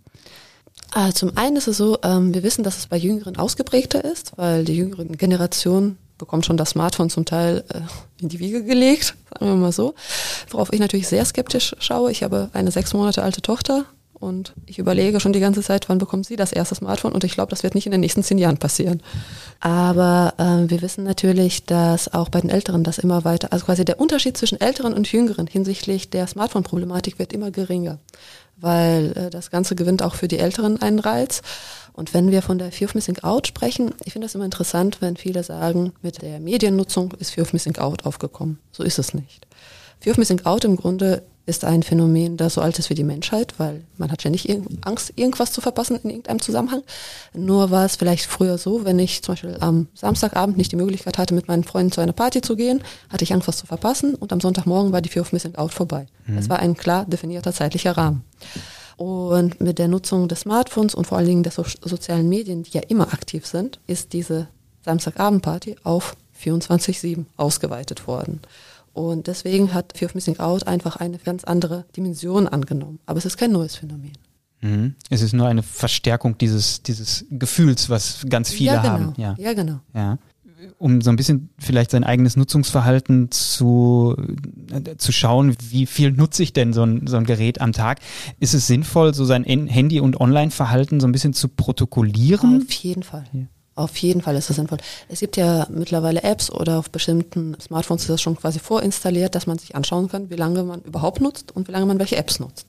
Also 0.93 1.27
zum 1.27 1.37
einen 1.39 1.57
ist 1.57 1.69
es 1.69 1.79
so, 1.79 1.99
ähm, 2.03 2.35
wir 2.35 2.43
wissen, 2.43 2.65
dass 2.65 2.77
es 2.79 2.87
bei 2.87 2.99
Jüngeren 2.99 3.37
ausgeprägter 3.37 4.05
ist, 4.05 4.33
weil 4.37 4.65
die 4.65 4.77
jüngere 4.77 5.05
Generation 5.05 5.97
bekommt 6.19 6.45
schon 6.45 6.59
das 6.59 6.71
Smartphone 6.71 7.09
zum 7.09 7.25
Teil 7.25 7.65
äh, 7.71 7.81
in 8.21 8.29
die 8.29 8.39
Wiege 8.39 8.63
gelegt, 8.63 9.17
sagen 9.33 9.47
wir 9.47 9.57
mal 9.57 9.73
so. 9.73 9.95
Worauf 10.51 10.73
ich 10.73 10.81
natürlich 10.81 11.09
sehr 11.09 11.25
skeptisch 11.25 11.75
schaue. 11.79 12.13
Ich 12.13 12.23
habe 12.23 12.51
eine 12.53 12.71
sechs 12.71 12.93
Monate 12.93 13.23
alte 13.23 13.41
Tochter 13.41 13.87
und 14.23 14.55
ich 14.67 14.79
überlege 14.79 15.19
schon 15.19 15.33
die 15.33 15.41
ganze 15.41 15.63
Zeit, 15.63 15.89
wann 15.89 15.99
bekommt 15.99 16.27
sie 16.27 16.37
das 16.37 16.53
erste 16.53 16.77
Smartphone 16.77 17.13
und 17.13 17.25
ich 17.25 17.33
glaube, 17.33 17.51
das 17.51 17.65
wird 17.65 17.75
nicht 17.75 17.87
in 17.87 17.93
den 17.93 18.01
nächsten 18.01 18.23
zehn 18.23 18.39
Jahren 18.39 18.57
passieren. 18.57 19.03
Aber 19.61 20.35
äh, 20.39 20.71
wir 20.71 20.81
wissen 20.81 21.03
natürlich, 21.03 21.67
dass 21.67 22.13
auch 22.15 22.29
bei 22.29 22.41
den 22.41 22.51
Älteren 22.51 22.85
das 22.85 22.99
immer 22.99 23.25
weiter, 23.25 23.53
also 23.53 23.67
quasi 23.67 23.85
der 23.85 24.01
Unterschied 24.01 24.37
zwischen 24.37 24.61
Älteren 24.61 24.95
und 24.95 25.11
Jüngeren 25.11 25.49
hinsichtlich 25.49 26.09
der 26.09 26.27
Smartphone-Problematik 26.29 27.19
wird 27.19 27.33
immer 27.33 27.51
geringer, 27.51 27.99
weil 28.57 29.13
äh, 29.17 29.31
das 29.31 29.51
Ganze 29.51 29.75
gewinnt 29.75 30.03
auch 30.03 30.15
für 30.15 30.29
die 30.29 30.39
Älteren 30.39 30.81
einen 30.81 31.01
Reiz. 31.01 31.43
Und 31.93 32.15
wenn 32.15 32.31
wir 32.31 32.43
von 32.43 32.59
der 32.59 32.73
Fear 32.73 32.91
of 32.91 32.95
Missing 32.95 33.19
Out 33.23 33.49
sprechen, 33.49 33.93
ich 34.05 34.13
finde 34.13 34.27
das 34.27 34.35
immer 34.35 34.45
interessant, 34.45 34.99
wenn 35.01 35.17
viele 35.17 35.43
sagen, 35.43 35.93
mit 36.01 36.23
der 36.23 36.39
Mediennutzung 36.39 37.13
ist 37.19 37.33
Fear 37.33 37.47
of 37.47 37.53
Missing 37.53 37.77
Out 37.79 38.07
aufgekommen. 38.07 38.61
So 38.71 38.83
ist 38.83 38.99
es 38.99 39.15
nicht. 39.15 39.47
Fear 40.01 40.13
of 40.13 40.19
Missing 40.19 40.47
Out 40.47 40.65
im 40.65 40.77
Grunde 40.77 41.23
ist 41.45 41.65
ein 41.65 41.83
Phänomen, 41.83 42.37
das 42.37 42.55
so 42.55 42.61
alt 42.61 42.79
ist 42.79 42.89
wie 42.89 42.95
die 42.95 43.05
Menschheit, 43.05 43.55
weil 43.59 43.83
man 43.99 44.13
hat 44.13 44.21
ständig 44.21 44.49
Angst, 44.83 45.13
irgendwas 45.17 45.53
zu 45.53 45.61
verpassen 45.61 45.99
in 46.03 46.11
irgendeinem 46.11 46.41
Zusammenhang. 46.41 46.83
Nur 47.35 47.71
war 47.71 47.85
es 47.85 47.97
vielleicht 47.97 48.27
früher 48.27 48.59
so, 48.59 48.85
wenn 48.85 48.99
ich 48.99 49.23
zum 49.23 49.33
Beispiel 49.33 49.57
am 49.61 49.89
Samstagabend 49.95 50.57
nicht 50.57 50.71
die 50.71 50.77
Möglichkeit 50.77 51.19
hatte, 51.19 51.35
mit 51.35 51.49
meinen 51.49 51.65
Freunden 51.65 51.91
zu 51.91 52.01
einer 52.01 52.13
Party 52.13 52.43
zu 52.43 52.55
gehen, 52.55 52.83
hatte 53.09 53.25
ich 53.25 53.33
Angst, 53.33 53.49
was 53.49 53.57
zu 53.57 53.67
verpassen 53.67 54.15
und 54.15 54.33
am 54.33 54.41
Sonntagmorgen 54.41 54.93
war 54.93 55.01
die 55.01 55.09
Fear 55.09 55.23
of 55.23 55.33
Missing 55.33 55.57
Out 55.57 55.75
vorbei. 55.75 56.07
Mhm. 56.27 56.37
Das 56.37 56.49
war 56.49 56.61
ein 56.61 56.77
klar 56.77 57.07
definierter 57.07 57.53
zeitlicher 57.53 57.97
Rahmen. 57.97 58.25
Und 58.97 59.61
mit 59.61 59.79
der 59.79 59.89
Nutzung 59.89 60.29
des 60.29 60.41
Smartphones 60.41 60.95
und 60.95 61.07
vor 61.07 61.19
allen 61.19 61.27
Dingen 61.27 61.43
der 61.43 61.53
so 61.53 61.65
sozialen 61.65 62.29
Medien, 62.29 62.63
die 62.63 62.73
ja 62.73 62.83
immer 62.87 63.13
aktiv 63.13 63.47
sind, 63.47 63.81
ist 63.89 64.13
diese 64.13 64.47
Samstagabendparty 64.85 65.77
auf 65.83 66.17
24-7 66.41 67.25
ausgeweitet 67.37 68.07
worden. 68.07 68.41
Und 68.93 69.27
deswegen 69.27 69.73
hat 69.73 69.97
Fear 69.97 70.11
of 70.11 70.15
Missing 70.15 70.39
Out 70.39 70.67
einfach 70.67 70.97
eine 70.97 71.19
ganz 71.19 71.45
andere 71.45 71.87
Dimension 71.97 72.47
angenommen. 72.47 72.99
Aber 73.07 73.19
es 73.19 73.25
ist 73.25 73.37
kein 73.37 73.53
neues 73.53 73.77
Phänomen. 73.77 74.13
Mhm. 74.61 74.95
Es 75.11 75.23
ist 75.23 75.33
nur 75.33 75.49
eine 75.49 75.63
Verstärkung 75.63 76.39
dieses, 76.39 76.83
dieses 76.83 77.27
Gefühls, 77.31 77.91
was 77.91 78.25
ganz 78.29 78.51
viele 78.51 78.73
ja, 78.73 78.83
genau. 78.83 78.93
haben. 78.93 79.15
Ja. 79.17 79.35
ja, 79.39 79.53
genau. 79.55 79.81
Ja. 79.95 80.19
Um 80.79 81.01
so 81.01 81.11
ein 81.11 81.17
bisschen 81.17 81.51
vielleicht 81.59 81.91
sein 81.91 82.05
eigenes 82.05 82.37
Nutzungsverhalten 82.37 83.33
zu, 83.33 84.15
äh, 84.71 84.97
zu 84.97 85.11
schauen, 85.11 85.57
wie 85.71 85.87
viel 85.87 86.13
nutze 86.13 86.45
ich 86.45 86.53
denn 86.53 86.73
so 86.73 86.85
ein, 86.85 87.09
so 87.09 87.17
ein 87.17 87.25
Gerät 87.25 87.61
am 87.61 87.73
Tag, 87.73 87.99
ist 88.39 88.55
es 88.55 88.69
sinnvoll, 88.69 89.13
so 89.13 89.25
sein 89.25 89.43
Handy- 89.45 89.99
und 89.99 90.21
Online-Verhalten 90.21 91.01
so 91.01 91.09
ein 91.09 91.13
bisschen 91.13 91.33
zu 91.33 91.49
protokollieren? 91.49 92.63
Auf 92.63 92.73
jeden 92.73 93.03
Fall. 93.03 93.25
Ja. 93.33 93.47
Auf 93.75 93.97
jeden 93.97 94.21
Fall 94.21 94.37
ist 94.37 94.51
das 94.51 94.57
sinnvoll. 94.57 94.79
Es 95.09 95.21
gibt 95.21 95.37
ja 95.37 95.67
mittlerweile 95.71 96.23
Apps 96.23 96.51
oder 96.51 96.79
auf 96.79 96.91
bestimmten 96.91 97.57
Smartphones 97.61 98.03
ist 98.03 98.11
das 98.11 98.21
schon 98.21 98.37
quasi 98.37 98.59
vorinstalliert, 98.59 99.35
dass 99.35 99.47
man 99.47 99.59
sich 99.59 99.75
anschauen 99.75 100.09
kann, 100.09 100.29
wie 100.29 100.37
lange 100.37 100.63
man 100.63 100.83
überhaupt 100.83 101.21
nutzt 101.21 101.53
und 101.57 101.69
wie 101.69 101.73
lange 101.73 101.87
man 101.87 101.99
welche 101.99 102.17
Apps 102.17 102.39
nutzt. 102.39 102.67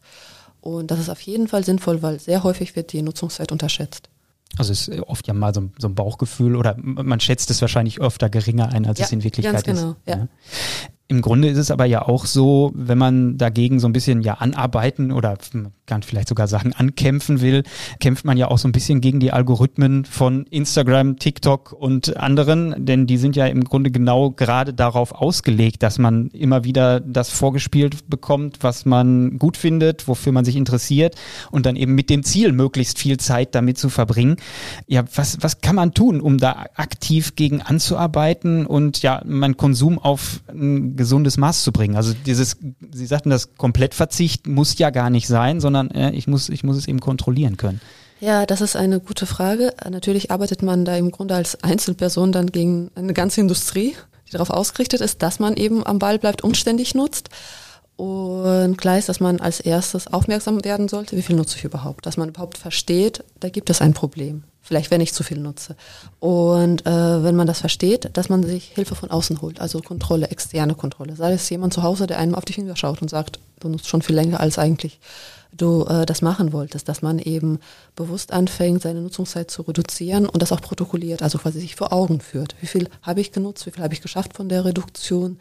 Und 0.61 0.91
das 0.91 0.99
ist 0.99 1.09
auf 1.09 1.19
jeden 1.21 1.49
Fall 1.49 1.65
sinnvoll, 1.65 2.01
weil 2.01 2.19
sehr 2.19 2.43
häufig 2.43 2.77
wird 2.77 2.93
die 2.93 3.01
Nutzungszeit 3.01 3.51
unterschätzt. 3.51 4.09
Also 4.57 4.71
es 4.71 4.87
ist 4.87 5.01
oft 5.01 5.27
ja 5.27 5.33
mal 5.33 5.53
so, 5.53 5.69
so, 5.77 5.87
ein 5.87 5.95
Bauchgefühl 5.95 6.55
oder 6.55 6.75
man 6.77 7.19
schätzt 7.19 7.49
es 7.49 7.59
wahrscheinlich 7.59 7.99
öfter 7.99 8.29
geringer 8.29 8.69
ein, 8.69 8.85
als 8.85 8.99
ja, 8.99 9.05
es 9.05 9.11
in 9.11 9.23
Wirklichkeit 9.23 9.65
ganz 9.65 9.79
genau, 9.79 9.95
ist. 10.05 10.15
Ja. 10.15 10.27
Im 11.13 11.21
Grunde 11.21 11.47
ist 11.47 11.59
es 11.59 11.69
aber 11.69 11.85
ja 11.85 12.07
auch 12.07 12.25
so, 12.25 12.71
wenn 12.73 12.97
man 12.97 13.37
dagegen 13.37 13.79
so 13.79 13.85
ein 13.85 13.93
bisschen 13.93 14.23
ja 14.23 14.33
anarbeiten 14.33 15.11
oder 15.11 15.37
man 15.53 15.71
kann 15.85 16.01
vielleicht 16.01 16.27
sogar 16.27 16.47
sagen 16.47 16.73
ankämpfen 16.73 17.39
will, 17.39 17.61
kämpft 17.99 18.25
man 18.25 18.35
ja 18.35 18.47
auch 18.47 18.57
so 18.57 18.67
ein 18.67 18.71
bisschen 18.71 18.99
gegen 18.99 19.19
die 19.19 19.31
Algorithmen 19.31 20.05
von 20.05 20.47
Instagram, 20.47 21.19
TikTok 21.19 21.71
und 21.71 22.17
anderen, 22.17 22.83
denn 22.83 23.05
die 23.05 23.17
sind 23.17 23.35
ja 23.35 23.45
im 23.45 23.63
Grunde 23.63 23.91
genau 23.91 24.31
gerade 24.31 24.73
darauf 24.73 25.11
ausgelegt, 25.11 25.83
dass 25.83 25.99
man 25.99 26.29
immer 26.29 26.63
wieder 26.63 26.99
das 26.99 27.29
vorgespielt 27.29 28.09
bekommt, 28.09 28.59
was 28.61 28.85
man 28.85 29.37
gut 29.37 29.55
findet, 29.55 30.07
wofür 30.07 30.31
man 30.31 30.45
sich 30.45 30.55
interessiert 30.55 31.13
und 31.51 31.67
dann 31.67 31.75
eben 31.75 31.93
mit 31.93 32.09
dem 32.09 32.23
Ziel, 32.23 32.53
möglichst 32.53 32.97
viel 32.97 33.17
Zeit 33.17 33.53
damit 33.53 33.77
zu 33.77 33.89
verbringen. 33.89 34.37
Ja, 34.87 35.03
was, 35.13 35.37
was 35.41 35.61
kann 35.61 35.75
man 35.75 35.93
tun, 35.93 36.21
um 36.21 36.39
da 36.39 36.65
aktiv 36.73 37.35
gegen 37.35 37.61
anzuarbeiten 37.61 38.65
und 38.65 39.03
ja, 39.03 39.21
meinen 39.25 39.57
Konsum 39.57 39.99
auf 39.99 40.41
ein 40.49 40.95
gesundes 41.03 41.37
Maß 41.37 41.63
zu 41.63 41.71
bringen. 41.71 41.95
Also 41.95 42.13
dieses, 42.25 42.57
Sie 42.91 43.05
sagten, 43.05 43.29
das 43.29 43.55
Komplettverzicht 43.55 44.47
muss 44.47 44.77
ja 44.77 44.89
gar 44.89 45.09
nicht 45.09 45.27
sein, 45.27 45.59
sondern 45.59 45.91
äh, 45.91 46.11
ich, 46.11 46.27
muss, 46.27 46.47
ich 46.49 46.63
muss 46.63 46.77
es 46.77 46.87
eben 46.87 47.01
kontrollieren 47.01 47.57
können. 47.57 47.81
Ja, 48.21 48.45
das 48.45 48.61
ist 48.61 48.77
eine 48.77 49.01
gute 49.01 49.25
Frage. 49.25 49.73
Natürlich 49.89 50.31
arbeitet 50.31 50.63
man 50.63 50.85
da 50.85 50.95
im 50.95 51.11
Grunde 51.11 51.35
als 51.35 51.61
Einzelperson 51.61 52.31
dann 52.31 52.47
gegen 52.47 52.89
eine 52.95 53.13
ganze 53.13 53.41
Industrie, 53.41 53.95
die 54.27 54.31
darauf 54.31 54.49
ausgerichtet 54.49 55.01
ist, 55.01 55.21
dass 55.21 55.39
man 55.39 55.57
eben 55.57 55.85
am 55.85 55.99
Ball 55.99 56.19
bleibt 56.19 56.41
und 56.41 56.55
ständig 56.55 56.95
nutzt. 56.95 57.29
Und 57.97 58.77
klar 58.77 58.97
ist, 58.97 59.09
dass 59.09 59.19
man 59.19 59.41
als 59.41 59.59
erstes 59.59 60.07
aufmerksam 60.07 60.63
werden 60.63 60.87
sollte, 60.87 61.17
wie 61.17 61.21
viel 61.21 61.35
nutze 61.35 61.57
ich 61.57 61.65
überhaupt, 61.65 62.05
dass 62.05 62.15
man 62.15 62.29
überhaupt 62.29 62.57
versteht, 62.57 63.23
da 63.41 63.49
gibt 63.49 63.69
es 63.69 63.81
ein 63.81 63.93
Problem 63.93 64.43
vielleicht 64.63 64.89
wenn 64.89 65.01
ich 65.01 65.13
zu 65.13 65.23
viel 65.23 65.39
nutze. 65.39 65.75
Und 66.19 66.85
äh, 66.87 67.23
wenn 67.23 67.35
man 67.35 67.45
das 67.47 67.59
versteht, 67.59 68.09
dass 68.13 68.29
man 68.29 68.43
sich 68.43 68.71
Hilfe 68.73 68.95
von 68.95 69.11
außen 69.11 69.41
holt, 69.41 69.59
also 69.59 69.79
Kontrolle, 69.81 70.29
externe 70.29 70.73
Kontrolle. 70.73 71.15
Sei 71.15 71.33
es 71.33 71.49
jemand 71.49 71.73
zu 71.73 71.83
Hause, 71.83 72.07
der 72.07 72.17
einem 72.17 72.33
auf 72.33 72.45
die 72.45 72.53
Finger 72.53 72.75
schaut 72.75 73.01
und 73.01 73.09
sagt, 73.09 73.39
du 73.59 73.69
nutzt 73.69 73.87
schon 73.87 74.01
viel 74.01 74.15
länger 74.15 74.39
als 74.39 74.57
eigentlich 74.57 74.99
du 75.55 75.85
äh, 75.85 76.05
das 76.05 76.21
machen 76.21 76.53
wolltest, 76.53 76.89
dass 76.89 77.01
man 77.01 77.19
eben 77.19 77.59
bewusst 77.95 78.33
anfängt, 78.33 78.81
seine 78.81 79.01
Nutzungszeit 79.01 79.51
zu 79.51 79.61
reduzieren 79.63 80.27
und 80.27 80.41
das 80.41 80.51
auch 80.51 80.61
protokolliert, 80.61 81.21
also 81.21 81.37
quasi 81.37 81.59
sich 81.59 81.75
vor 81.75 81.93
Augen 81.93 82.21
führt. 82.21 82.55
Wie 82.61 82.67
viel 82.67 82.89
habe 83.01 83.21
ich 83.21 83.31
genutzt, 83.31 83.65
wie 83.65 83.71
viel 83.71 83.83
habe 83.83 83.93
ich 83.93 84.01
geschafft 84.01 84.35
von 84.35 84.49
der 84.49 84.65
Reduktion 84.65 85.37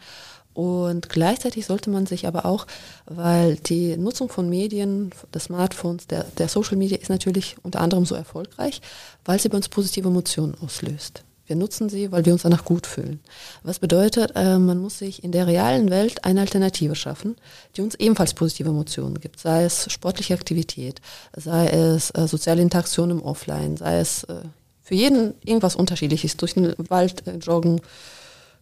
und 0.53 1.09
gleichzeitig 1.09 1.65
sollte 1.65 1.89
man 1.89 2.05
sich 2.05 2.27
aber 2.27 2.45
auch, 2.45 2.67
weil 3.05 3.55
die 3.55 3.97
Nutzung 3.97 4.29
von 4.29 4.49
Medien, 4.49 5.11
des 5.33 5.45
Smartphones, 5.45 6.07
der, 6.07 6.25
der 6.37 6.47
Social 6.47 6.77
Media 6.77 6.97
ist 6.97 7.09
natürlich 7.09 7.55
unter 7.63 7.81
anderem 7.81 8.05
so 8.05 8.15
erfolgreich, 8.15 8.81
weil 9.25 9.39
sie 9.39 9.49
bei 9.49 9.57
uns 9.57 9.69
positive 9.69 10.07
Emotionen 10.07 10.55
auslöst. 10.61 11.23
Wir 11.45 11.57
nutzen 11.57 11.89
sie, 11.89 12.11
weil 12.11 12.25
wir 12.25 12.31
uns 12.31 12.43
danach 12.43 12.63
gut 12.63 12.87
fühlen. 12.87 13.19
Was 13.63 13.79
bedeutet, 13.79 14.31
äh, 14.35 14.57
man 14.57 14.77
muss 14.77 14.99
sich 14.99 15.23
in 15.23 15.33
der 15.33 15.45
realen 15.45 15.89
Welt 15.89 16.23
eine 16.23 16.39
Alternative 16.39 16.95
schaffen, 16.95 17.35
die 17.75 17.81
uns 17.81 17.95
ebenfalls 17.95 18.33
positive 18.33 18.69
Emotionen 18.69 19.19
gibt. 19.19 19.41
Sei 19.41 19.65
es 19.65 19.91
sportliche 19.91 20.35
Aktivität, 20.35 21.01
sei 21.35 21.67
es 21.67 22.11
äh, 22.11 22.27
soziale 22.27 22.61
Interaktion 22.61 23.11
im 23.11 23.21
Offline, 23.21 23.75
sei 23.75 23.99
es 23.99 24.23
äh, 24.25 24.35
für 24.81 24.95
jeden 24.95 25.33
irgendwas 25.43 25.75
Unterschiedliches, 25.75 26.37
durch 26.37 26.53
den 26.53 26.73
Wald 26.77 27.23
joggen, 27.41 27.81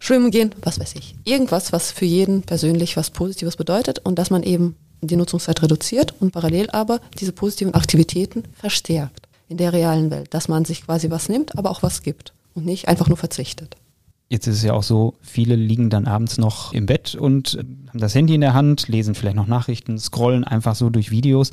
schwimmen 0.01 0.31
gehen, 0.31 0.53
was 0.62 0.79
weiß 0.79 0.96
ich. 0.96 1.15
Irgendwas, 1.24 1.72
was 1.72 1.91
für 1.91 2.05
jeden 2.05 2.41
persönlich 2.41 2.98
was 2.98 3.12
Positives 3.12 3.55
bedeutet 3.55 4.00
und 4.00 4.20
dass 4.20 4.31
man 4.31 4.43
eben 4.43 4.75
die 5.01 5.15
Nutzungszeit 5.15 5.62
reduziert 5.62 6.13
und 6.20 6.31
parallel 6.31 6.70
aber 6.72 7.00
diese 7.20 7.31
positiven 7.31 7.74
Aktivitäten 7.74 8.43
verstärkt 8.53 9.27
in 9.48 9.58
der 9.58 9.74
realen 9.74 10.12
Welt, 10.12 10.34
dass 10.34 10.48
man 10.48 10.65
sich 10.65 10.86
quasi 10.86 11.10
was 11.10 11.29
nimmt, 11.29 11.58
aber 11.58 11.70
auch 11.70 11.84
was 11.84 12.03
gibt 12.03 12.34
und 12.55 12.65
nicht 12.65 12.88
einfach 12.88 13.08
nur 13.08 13.17
verzichtet. 13.17 13.77
Jetzt 14.29 14.48
ist 14.48 14.58
es 14.58 14.63
ja 14.63 14.72
auch 14.72 14.84
so, 14.84 15.15
viele 15.22 15.55
liegen 15.55 15.89
dann 15.89 16.08
abends 16.08 16.38
noch 16.38 16.72
im 16.72 16.86
Bett 16.86 17.15
und 17.15 17.58
haben 17.89 18.00
das 18.00 18.15
Handy 18.15 18.34
in 18.34 18.39
der 18.41 18.53
Hand, 18.53 18.88
lesen 18.88 19.13
vielleicht 19.13 19.36
noch 19.36 19.48
Nachrichten, 19.48 20.00
scrollen 20.00 20.46
einfach 20.46 20.75
so 20.75 20.89
durch 20.89 21.12
Videos. 21.12 21.51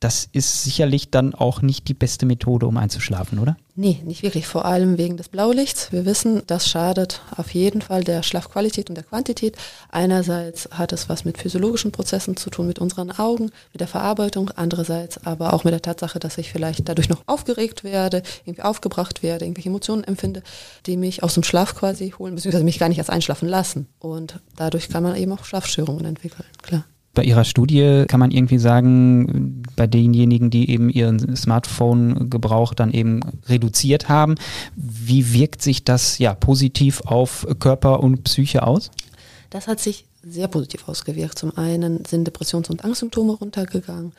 Das 0.00 0.28
ist 0.32 0.62
sicherlich 0.62 1.10
dann 1.10 1.34
auch 1.34 1.62
nicht 1.62 1.88
die 1.88 1.94
beste 1.94 2.26
Methode, 2.26 2.66
um 2.66 2.76
einzuschlafen, 2.76 3.38
oder? 3.38 3.56
Nee, 3.78 4.00
nicht 4.04 4.22
wirklich. 4.22 4.46
Vor 4.46 4.64
allem 4.64 4.98
wegen 4.98 5.16
des 5.16 5.28
Blaulichts. 5.28 5.90
Wir 5.90 6.04
wissen, 6.04 6.42
das 6.46 6.68
schadet 6.68 7.22
auf 7.34 7.52
jeden 7.52 7.80
Fall 7.80 8.04
der 8.04 8.22
Schlafqualität 8.22 8.90
und 8.90 8.94
der 8.94 9.04
Quantität. 9.04 9.56
Einerseits 9.90 10.68
hat 10.70 10.92
es 10.92 11.08
was 11.08 11.24
mit 11.24 11.38
physiologischen 11.38 11.92
Prozessen 11.92 12.36
zu 12.36 12.50
tun, 12.50 12.66
mit 12.66 12.78
unseren 12.78 13.10
Augen, 13.10 13.50
mit 13.72 13.80
der 13.80 13.88
Verarbeitung. 13.88 14.50
Andererseits 14.54 15.24
aber 15.24 15.54
auch 15.54 15.64
mit 15.64 15.72
der 15.72 15.82
Tatsache, 15.82 16.18
dass 16.18 16.38
ich 16.38 16.52
vielleicht 16.52 16.88
dadurch 16.88 17.08
noch 17.08 17.22
aufgeregt 17.26 17.82
werde, 17.84 18.22
irgendwie 18.44 18.62
aufgebracht 18.62 19.22
werde, 19.22 19.44
irgendwelche 19.44 19.70
Emotionen 19.70 20.04
empfinde, 20.04 20.42
die 20.84 20.96
mich 20.96 21.22
aus 21.22 21.34
dem 21.34 21.42
Schlaf 21.42 21.74
quasi 21.74 22.14
holen, 22.18 22.34
beziehungsweise 22.34 22.64
mich 22.64 22.78
gar 22.78 22.88
nicht 22.88 22.98
erst 22.98 23.10
einschlafen 23.10 23.48
lassen. 23.48 23.88
Und 23.98 24.40
dadurch 24.56 24.88
kann 24.88 25.02
man 25.02 25.16
eben 25.16 25.32
auch 25.32 25.44
Schlafstörungen 25.44 26.04
entwickeln, 26.04 26.44
klar 26.62 26.84
bei 27.16 27.24
Ihrer 27.24 27.44
Studie 27.44 28.04
kann 28.06 28.20
man 28.20 28.30
irgendwie 28.30 28.58
sagen, 28.58 29.62
bei 29.74 29.86
denjenigen, 29.88 30.50
die 30.50 30.70
eben 30.70 30.90
ihren 30.90 31.34
Smartphone-Gebrauch 31.34 32.74
dann 32.74 32.92
eben 32.92 33.20
reduziert 33.48 34.08
haben, 34.08 34.36
wie 34.76 35.32
wirkt 35.32 35.62
sich 35.62 35.82
das 35.82 36.18
ja 36.18 36.34
positiv 36.34 37.00
auf 37.00 37.46
Körper 37.58 38.00
und 38.00 38.22
Psyche 38.24 38.62
aus? 38.62 38.90
Das 39.50 39.66
hat 39.66 39.80
sich 39.80 40.04
sehr 40.22 40.48
positiv 40.48 40.88
ausgewirkt. 40.88 41.38
Zum 41.38 41.56
einen 41.56 42.04
sind 42.04 42.26
Depressions- 42.26 42.68
und 42.68 42.84
Angstsymptome 42.84 43.32
runtergegangen. 43.32 44.12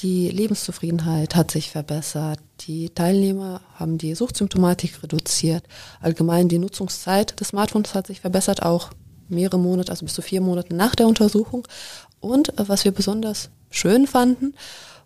Die 0.00 0.28
Lebenszufriedenheit 0.28 1.36
hat 1.36 1.50
sich 1.50 1.70
verbessert. 1.70 2.40
Die 2.62 2.90
Teilnehmer 2.90 3.60
haben 3.74 3.96
die 3.96 4.14
Suchtsymptomatik 4.14 5.02
reduziert. 5.02 5.64
Allgemein 6.00 6.48
die 6.48 6.58
Nutzungszeit 6.58 7.40
des 7.40 7.48
Smartphones 7.48 7.94
hat 7.94 8.08
sich 8.08 8.20
verbessert, 8.20 8.62
auch 8.62 8.90
mehrere 9.28 9.58
Monate, 9.58 9.90
also 9.90 10.04
bis 10.04 10.14
zu 10.14 10.22
vier 10.22 10.40
Monate 10.40 10.74
nach 10.74 10.94
der 10.94 11.06
Untersuchung. 11.06 11.66
Und 12.24 12.58
äh, 12.58 12.68
was 12.68 12.84
wir 12.84 12.92
besonders 12.92 13.50
schön 13.70 14.06
fanden 14.06 14.54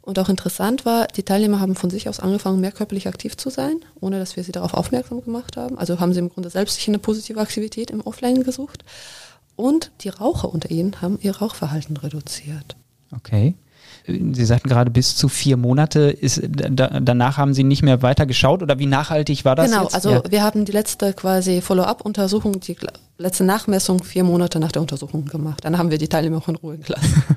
und 0.02 0.18
auch 0.18 0.28
interessant 0.28 0.86
war, 0.86 1.06
die 1.08 1.22
Teilnehmer 1.22 1.60
haben 1.60 1.74
von 1.74 1.90
sich 1.90 2.08
aus 2.08 2.20
angefangen, 2.20 2.60
mehr 2.60 2.72
körperlich 2.72 3.08
aktiv 3.08 3.36
zu 3.36 3.50
sein, 3.50 3.80
ohne 4.00 4.18
dass 4.18 4.36
wir 4.36 4.44
sie 4.44 4.52
darauf 4.52 4.74
aufmerksam 4.74 5.22
gemacht 5.22 5.56
haben. 5.56 5.78
Also 5.78 6.00
haben 6.00 6.12
sie 6.12 6.20
im 6.20 6.30
Grunde 6.30 6.50
selbst 6.50 6.76
sich 6.76 6.88
eine 6.88 6.98
positive 6.98 7.40
Aktivität 7.40 7.90
im 7.90 8.00
Offline 8.00 8.42
gesucht. 8.42 8.84
Und 9.56 9.90
die 10.00 10.08
Raucher 10.08 10.52
unter 10.52 10.70
ihnen 10.70 11.00
haben 11.02 11.18
ihr 11.20 11.36
Rauchverhalten 11.36 11.96
reduziert. 11.96 12.76
Okay. 13.14 13.54
Sie 14.06 14.44
sagten 14.44 14.68
gerade 14.68 14.90
bis 14.90 15.16
zu 15.16 15.28
vier 15.28 15.56
Monate. 15.56 16.10
Ist, 16.10 16.40
da, 16.48 17.00
danach 17.00 17.36
haben 17.36 17.52
Sie 17.52 17.64
nicht 17.64 17.82
mehr 17.82 18.00
weiter 18.00 18.24
geschaut 18.26 18.62
oder 18.62 18.78
wie 18.78 18.86
nachhaltig 18.86 19.44
war 19.44 19.56
das? 19.56 19.70
Genau, 19.70 19.82
jetzt? 19.82 19.94
also 19.94 20.10
ja. 20.10 20.22
wir 20.30 20.42
haben 20.42 20.64
die 20.64 20.72
letzte 20.72 21.12
quasi 21.12 21.60
Follow-up-Untersuchung, 21.60 22.60
die 22.60 22.76
letzte 23.18 23.42
Nachmessung 23.42 24.04
vier 24.04 24.22
Monate 24.22 24.60
nach 24.60 24.70
der 24.70 24.80
Untersuchung 24.80 25.24
gemacht. 25.24 25.64
Dann 25.64 25.76
haben 25.76 25.90
wir 25.90 25.98
die 25.98 26.06
Teilnehmer 26.08 26.38
auch 26.38 26.48
in 26.48 26.54
Ruhe 26.56 26.78
gelassen. 26.78 27.22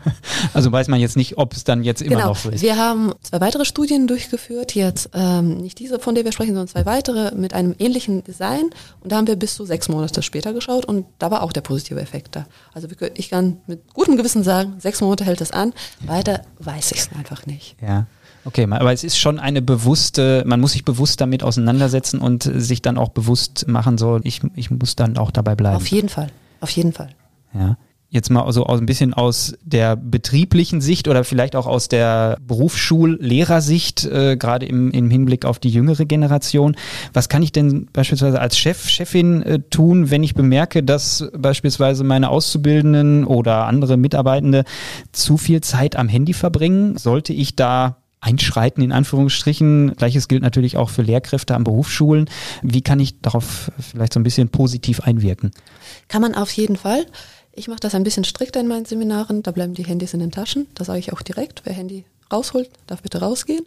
Also 0.54 0.72
weiß 0.72 0.88
man 0.88 1.00
jetzt 1.00 1.18
nicht, 1.18 1.38
ob 1.38 1.54
es 1.54 1.64
dann 1.64 1.84
jetzt 1.84 2.02
immer 2.02 2.16
genau. 2.16 2.30
noch 2.30 2.36
so 2.36 2.50
ist. 2.50 2.62
Wir 2.62 2.76
haben 2.76 3.14
zwei 3.22 3.40
weitere 3.42 3.64
Studien 3.64 4.08
durchgeführt, 4.08 4.74
jetzt 4.74 5.10
ähm, 5.14 5.58
nicht 5.58 5.78
diese, 5.78 6.00
von 6.00 6.16
der 6.16 6.26
wir 6.26 6.32
sprechen, 6.32 6.56
sondern 6.56 6.68
zwei 6.68 6.86
weitere 6.86 7.36
mit 7.36 7.54
einem 7.54 7.76
ähnlichen 7.78 8.24
Design. 8.24 8.72
Und 9.02 9.12
da 9.12 9.18
haben 9.18 9.28
wir 9.28 9.36
bis 9.36 9.56
zu 9.56 9.66
sechs 9.66 9.88
Monate 9.88 10.24
später 10.24 10.52
geschaut 10.52 10.86
und 10.86 11.06
da 11.20 11.30
war 11.30 11.44
auch 11.44 11.54
der 11.54 11.62
positive 11.62 12.02
Effekt 12.02 12.36
da. 12.36 12.48
Also 12.74 12.88
ich 13.14 13.30
kann 13.30 13.62
mit 13.68 13.94
gutem 13.94 14.18
Gewissen 14.18 14.44
sagen, 14.44 14.76
sechs 14.80 15.00
Monate 15.00 15.26
hält 15.26 15.42
es 15.42 15.52
an. 15.52 15.74
Weiter 16.06 16.42
weiß 16.60 16.92
ich 16.94 17.00
es 17.00 17.10
einfach 17.16 17.46
nicht. 17.46 17.76
Ja. 17.82 18.08
Okay, 18.44 18.68
aber 18.70 18.92
es 18.92 19.04
ist 19.04 19.18
schon 19.18 19.40
eine 19.40 19.62
bewusste, 19.62 20.44
man 20.48 20.60
muss 20.60 20.72
sich 20.74 20.84
bewusst 20.84 21.22
damit 21.22 21.44
auseinandersetzen 21.44 22.20
und 22.20 22.44
sich 22.44 22.82
dann 22.82 22.98
auch 22.98 23.10
bewusst 23.10 23.68
machen, 23.68 23.98
so 23.98 24.20
ich, 24.24 24.42
ich 24.56 24.72
muss 24.72 24.96
dann 24.96 25.18
auch 25.18 25.32
dabei 25.32 25.56
bleiben. 25.56 25.76
Auf 25.76 25.88
jeden 25.88 26.10
Fall, 26.10 26.28
auf 26.60 26.72
jeden 26.72 26.94
Fall. 26.94 27.10
Ja. 27.54 27.78
Jetzt 28.14 28.30
mal 28.30 28.52
so 28.52 28.66
aus 28.66 28.82
ein 28.82 28.86
bisschen 28.86 29.14
aus 29.14 29.56
der 29.64 29.96
betrieblichen 29.96 30.82
Sicht 30.82 31.08
oder 31.08 31.24
vielleicht 31.24 31.56
auch 31.56 31.66
aus 31.66 31.88
der 31.88 32.38
Berufsschullehrersicht, 32.46 34.04
äh, 34.04 34.36
gerade 34.36 34.66
im, 34.66 34.92
im 34.92 35.10
Hinblick 35.10 35.46
auf 35.46 35.60
die 35.60 35.70
jüngere 35.70 36.04
Generation. 36.04 36.76
Was 37.14 37.30
kann 37.30 37.42
ich 37.42 37.54
denn 37.54 37.88
beispielsweise 37.94 38.42
als 38.42 38.58
Chef, 38.58 38.90
Chefin 38.90 39.44
äh, 39.44 39.60
tun, 39.60 40.12
wenn 40.12 40.24
ich 40.24 40.36
bemerke, 40.36 40.84
dass 40.84 41.30
beispielsweise 41.38 42.04
meine 42.04 42.32
Auszubildenden 42.32 43.24
oder 43.24 43.66
andere 43.66 43.96
Mitarbeitende 43.96 44.66
zu 45.14 45.38
viel 45.38 45.62
Zeit 45.62 45.96
am 45.96 46.10
Handy 46.10 46.34
verbringen? 46.34 46.98
Sollte 46.98 47.32
ich 47.32 47.56
da 47.56 48.01
einschreiten, 48.22 48.84
in 48.84 48.92
Anführungsstrichen. 48.92 49.96
Gleiches 49.96 50.28
gilt 50.28 50.44
natürlich 50.44 50.78
auch 50.78 50.90
für 50.90 51.02
Lehrkräfte 51.02 51.56
an 51.56 51.64
Berufsschulen. 51.64 52.30
Wie 52.62 52.82
kann 52.82 53.00
ich 53.00 53.20
darauf 53.20 53.72
vielleicht 53.80 54.14
so 54.14 54.20
ein 54.20 54.24
bisschen 54.24 54.50
positiv 54.50 55.02
einwirken? 55.02 55.52
Kann 56.08 56.22
man 56.22 56.36
auf 56.36 56.52
jeden 56.52 56.78
Fall. 56.78 57.06
Ich 57.54 57.68
mache 57.68 57.80
das 57.82 57.96
ein 57.96 58.04
bisschen 58.04 58.24
strikter 58.24 58.62
in 58.62 58.68
meinen 58.68 58.86
Seminaren. 58.86 59.44
Da 59.44 59.52
bleiben 59.52 59.74
die 59.74 59.86
Handys 59.86 60.14
in 60.14 60.22
den 60.22 60.32
Taschen. 60.32 60.68
Da 60.76 60.86
sage 60.86 61.00
ich 61.00 61.12
auch 61.12 61.22
direkt, 61.22 61.64
wer 61.66 61.74
Handy 61.74 62.06
rausholt, 62.32 62.70
darf 62.88 63.02
bitte 63.02 63.20
rausgehen. 63.20 63.66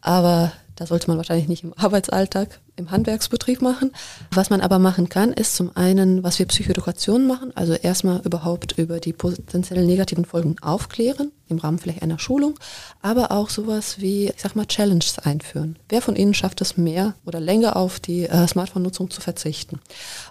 Aber 0.00 0.52
da 0.74 0.86
sollte 0.86 1.08
man 1.08 1.18
wahrscheinlich 1.18 1.48
nicht 1.48 1.62
im 1.62 1.74
Arbeitsalltag, 1.76 2.60
im 2.82 2.90
Handwerksbetrieb 2.90 3.62
machen. 3.62 3.92
Was 4.32 4.50
man 4.50 4.60
aber 4.60 4.78
machen 4.78 5.08
kann, 5.08 5.32
ist 5.32 5.56
zum 5.56 5.76
einen, 5.76 6.22
was 6.22 6.38
wir 6.38 6.46
Psychoedukation 6.46 7.26
machen, 7.26 7.52
also 7.54 7.74
erstmal 7.74 8.20
überhaupt 8.24 8.78
über 8.78 9.00
die 9.00 9.12
potenziellen 9.12 9.86
negativen 9.86 10.24
Folgen 10.24 10.56
aufklären, 10.60 11.32
im 11.48 11.58
Rahmen 11.58 11.78
vielleicht 11.78 12.02
einer 12.02 12.18
Schulung, 12.18 12.58
aber 13.00 13.30
auch 13.30 13.50
sowas 13.50 14.00
wie, 14.00 14.28
ich 14.28 14.40
sag 14.40 14.56
mal, 14.56 14.66
Challenges 14.66 15.18
einführen. 15.18 15.76
Wer 15.88 16.02
von 16.02 16.16
Ihnen 16.16 16.34
schafft 16.34 16.60
es 16.60 16.76
mehr 16.76 17.14
oder 17.24 17.40
länger 17.40 17.76
auf 17.76 18.00
die 18.00 18.24
äh, 18.24 18.46
Smartphone-Nutzung 18.48 19.10
zu 19.10 19.20
verzichten? 19.20 19.80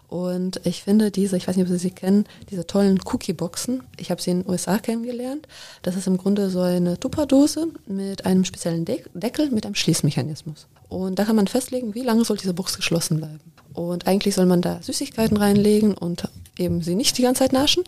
Und 0.08 0.60
ich 0.65 0.84
finde 0.84 1.10
diese, 1.10 1.38
ich 1.38 1.48
weiß 1.48 1.55
nicht, 1.55 1.65
ob 1.65 1.72
Sie 1.72 1.77
sie 1.77 1.91
kennen, 1.91 2.25
diese 2.50 2.67
tollen 2.67 3.00
Cookie-Boxen, 3.05 3.84
ich 3.98 4.12
habe 4.12 4.22
sie 4.22 4.31
in 4.31 4.41
den 4.41 4.50
USA 4.50 4.77
kennengelernt. 4.77 5.48
Das 5.84 5.96
ist 5.96 6.08
im 6.08 6.17
Grunde 6.17 6.50
so 6.50 6.60
eine 6.60 7.00
Tupperdose 7.00 7.67
mit 7.88 8.25
einem 8.25 8.43
speziellen 8.43 8.84
De 8.84 9.03
Deckel 9.13 9.50
mit 9.51 9.65
einem 9.65 9.75
Schließmechanismus. 9.75 10.67
Und 10.89 11.20
da 11.20 11.24
kann 11.24 11.38
man 11.38 11.48
festlegen, 11.48 11.96
wie 11.96 12.03
lange 12.03 12.25
soll 12.25 12.40
diese 12.41 12.53
Box 12.53 12.75
geschlossen 12.75 13.17
bleiben. 13.17 13.39
Und 13.74 14.07
eigentlich 14.07 14.36
soll 14.36 14.45
man 14.45 14.62
da 14.62 14.79
Süßigkeiten 14.81 15.38
reinlegen 15.38 15.93
und 15.93 16.27
eben 16.57 16.81
sie 16.81 16.95
nicht 16.95 17.17
die 17.17 17.21
ganze 17.21 17.39
Zeit 17.39 17.53
naschen. 17.53 17.83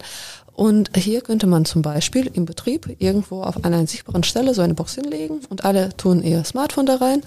Und 0.54 0.96
hier 0.96 1.22
könnte 1.22 1.48
man 1.48 1.66
zum 1.66 1.82
Beispiel 1.82 2.30
im 2.34 2.46
Betrieb 2.46 2.96
irgendwo 3.00 3.42
auf 3.42 3.64
einer 3.66 3.86
sichtbaren 3.88 4.24
Stelle 4.24 4.54
so 4.54 4.62
eine 4.62 4.76
Box 4.76 4.96
hinlegen 4.96 5.42
und 5.50 5.66
alle 5.66 5.96
tun 5.98 6.24
ihr 6.24 6.44
Smartphone 6.44 6.86
da 6.86 6.96
rein 6.96 7.22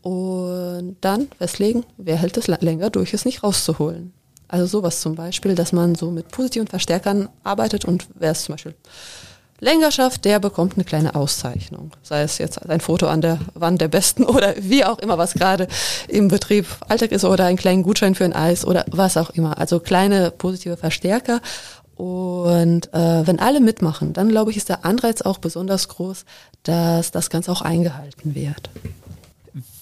und 0.00 0.96
dann 1.00 1.28
festlegen, 1.38 1.84
wer 1.96 2.16
hält 2.16 2.36
es 2.36 2.48
länger 2.48 2.90
durch, 2.90 3.14
es 3.14 3.24
nicht 3.24 3.42
rauszuholen. 3.42 4.12
Also 4.48 4.66
sowas 4.66 5.00
zum 5.00 5.14
Beispiel, 5.14 5.54
dass 5.54 5.72
man 5.72 5.94
so 5.94 6.10
mit 6.10 6.28
positiven 6.28 6.66
Verstärkern 6.66 7.28
arbeitet 7.44 7.84
und 7.84 8.06
wer 8.14 8.32
es 8.32 8.44
zum 8.44 8.54
Beispiel 8.54 8.74
länger 9.62 9.92
schafft, 9.92 10.24
der 10.24 10.40
bekommt 10.40 10.74
eine 10.74 10.84
kleine 10.84 11.14
Auszeichnung. 11.14 11.92
Sei 12.02 12.22
es 12.22 12.38
jetzt 12.38 12.68
ein 12.68 12.80
Foto 12.80 13.06
an 13.06 13.20
der 13.20 13.38
Wand 13.54 13.80
der 13.80 13.88
Besten 13.88 14.24
oder 14.24 14.54
wie 14.58 14.84
auch 14.84 14.98
immer, 14.98 15.16
was 15.16 15.34
gerade 15.34 15.68
im 16.08 16.28
Betrieb 16.28 16.66
Alltag 16.88 17.12
ist 17.12 17.24
oder 17.24 17.46
einen 17.46 17.56
kleinen 17.56 17.82
Gutschein 17.82 18.14
für 18.14 18.24
ein 18.24 18.34
Eis 18.34 18.66
oder 18.66 18.84
was 18.90 19.16
auch 19.16 19.30
immer. 19.30 19.58
Also 19.58 19.80
kleine 19.80 20.30
positive 20.32 20.76
Verstärker. 20.76 21.40
Und 21.94 22.92
äh, 22.92 23.26
wenn 23.26 23.38
alle 23.38 23.60
mitmachen, 23.60 24.12
dann 24.12 24.28
glaube 24.28 24.50
ich, 24.50 24.56
ist 24.56 24.68
der 24.68 24.84
Anreiz 24.84 25.22
auch 25.22 25.38
besonders 25.38 25.88
groß, 25.88 26.24
dass 26.64 27.12
das 27.12 27.30
Ganze 27.30 27.52
auch 27.52 27.62
eingehalten 27.62 28.34
wird. 28.34 28.70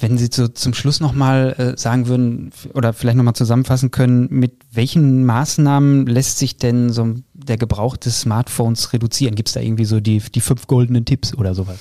Wenn 0.01 0.19
Sie 0.19 0.29
so 0.31 0.49
zum 0.49 0.75
Schluss 0.75 1.01
nochmal 1.01 1.55
äh, 1.57 1.79
sagen 1.79 2.09
würden 2.09 2.51
oder 2.75 2.93
vielleicht 2.93 3.17
nochmal 3.17 3.35
zusammenfassen 3.35 3.93
können, 3.93 4.27
mit 4.29 4.53
welchen 4.73 5.25
Maßnahmen 5.25 6.07
lässt 6.07 6.39
sich 6.39 6.57
denn 6.57 6.91
so 6.91 7.15
der 7.51 7.59
Gebrauch 7.59 7.97
des 7.97 8.23
Smartphones 8.23 8.93
reduzieren? 8.93 9.35
Gibt 9.35 9.49
es 9.49 9.55
da 9.55 9.61
irgendwie 9.61 9.85
so 9.85 10.01
die, 10.01 10.19
die 10.19 10.41
fünf 10.41 10.67
goldenen 10.67 11.05
Tipps 11.05 11.37
oder 11.37 11.55
sowas? 11.55 11.79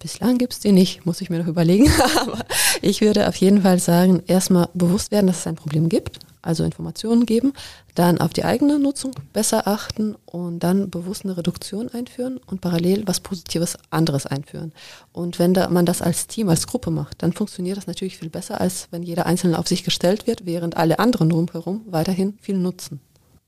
Bislang 0.00 0.36
gibt 0.36 0.52
es 0.52 0.60
die 0.60 0.72
nicht, 0.72 1.06
muss 1.06 1.22
ich 1.22 1.30
mir 1.30 1.38
noch 1.38 1.46
überlegen. 1.46 1.88
Aber 2.20 2.44
ich 2.82 3.00
würde 3.00 3.26
auf 3.28 3.36
jeden 3.36 3.62
Fall 3.62 3.78
sagen, 3.78 4.22
erstmal 4.26 4.68
bewusst 4.74 5.10
werden, 5.10 5.26
dass 5.26 5.38
es 5.38 5.46
ein 5.46 5.54
Problem 5.54 5.88
gibt 5.88 6.20
also 6.44 6.64
Informationen 6.64 7.26
geben, 7.26 7.52
dann 7.94 8.18
auf 8.18 8.32
die 8.32 8.44
eigene 8.44 8.78
Nutzung 8.78 9.12
besser 9.32 9.66
achten 9.66 10.14
und 10.26 10.60
dann 10.60 10.90
bewusst 10.90 11.24
eine 11.24 11.36
Reduktion 11.36 11.88
einführen 11.88 12.38
und 12.46 12.60
parallel 12.60 13.06
was 13.06 13.20
Positives 13.20 13.78
anderes 13.90 14.26
einführen. 14.26 14.72
Und 15.12 15.38
wenn 15.38 15.54
da 15.54 15.68
man 15.68 15.86
das 15.86 16.02
als 16.02 16.26
Team, 16.26 16.48
als 16.48 16.66
Gruppe 16.66 16.90
macht, 16.90 17.22
dann 17.22 17.32
funktioniert 17.32 17.76
das 17.76 17.86
natürlich 17.86 18.18
viel 18.18 18.30
besser, 18.30 18.60
als 18.60 18.88
wenn 18.90 19.02
jeder 19.02 19.26
Einzelne 19.26 19.58
auf 19.58 19.68
sich 19.68 19.84
gestellt 19.84 20.26
wird, 20.26 20.46
während 20.46 20.76
alle 20.76 20.98
anderen 20.98 21.30
drumherum 21.30 21.82
weiterhin 21.86 22.38
viel 22.40 22.58
nutzen. 22.58 23.00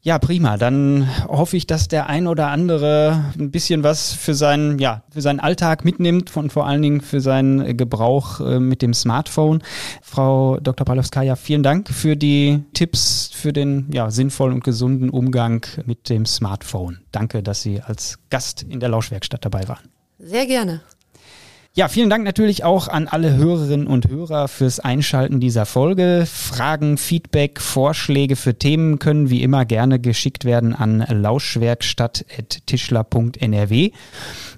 Ja, 0.07 0.21
prima. 0.21 0.57
Dann 0.57 1.09
hoffe 1.27 1.57
ich, 1.57 1.67
dass 1.67 1.89
der 1.89 2.07
ein 2.07 2.29
oder 2.29 2.47
andere 2.47 3.25
ein 3.37 3.51
bisschen 3.51 3.83
was 3.83 4.13
für 4.13 4.35
seinen, 4.35 4.79
ja, 4.79 5.03
für 5.11 5.21
seinen 5.21 5.41
Alltag 5.41 5.85
mitnimmt 5.85 6.37
und 6.37 6.53
vor 6.53 6.65
allen 6.65 6.81
Dingen 6.81 7.01
für 7.01 7.21
seinen 7.21 7.77
Gebrauch 7.77 8.39
äh, 8.39 8.61
mit 8.61 8.83
dem 8.83 8.95
Smartphone. 8.95 9.65
Frau 10.03 10.61
Dr. 10.61 10.85
Palowskaja, 10.85 11.35
vielen 11.35 11.65
Dank 11.65 11.89
für 11.89 12.15
die 12.15 12.63
Tipps 12.73 13.31
für 13.33 13.53
den 13.53 13.89
ja, 13.93 14.13
sinnvollen 14.13 14.55
und 14.55 14.63
gesunden 14.63 15.11
Umgang 15.11 15.67
mit 15.87 16.09
dem 16.09 16.25
Smartphone. 16.25 17.01
Danke, 17.11 17.43
dass 17.43 17.63
Sie 17.63 17.81
als 17.81 18.21
Gast 18.31 18.63
in 18.63 18.79
der 18.79 18.91
Lauschwerkstatt 18.91 19.45
dabei 19.45 19.67
waren. 19.67 19.89
Sehr 20.21 20.47
gerne. 20.47 20.83
Ja, 21.79 21.89
vielen 21.89 22.09
Dank 22.09 22.25
natürlich 22.25 22.65
auch 22.65 22.89
an 22.89 23.07
alle 23.07 23.37
Hörerinnen 23.37 23.87
und 23.87 24.09
Hörer 24.09 24.49
fürs 24.49 24.81
Einschalten 24.81 25.41
dieser 25.41 25.67
Folge. 25.67 26.25
Fragen, 26.25 26.97
Feedback, 26.97 27.61
Vorschläge 27.61 28.35
für 28.35 28.55
Themen 28.55 28.99
können 28.99 29.29
wie 29.29 29.43
immer 29.43 29.67
gerne 29.67 30.01
geschickt 30.01 30.47
werden 30.47 30.75
an 30.75 31.05
lauschwerkstatt.tischler.nrw. 31.07 33.91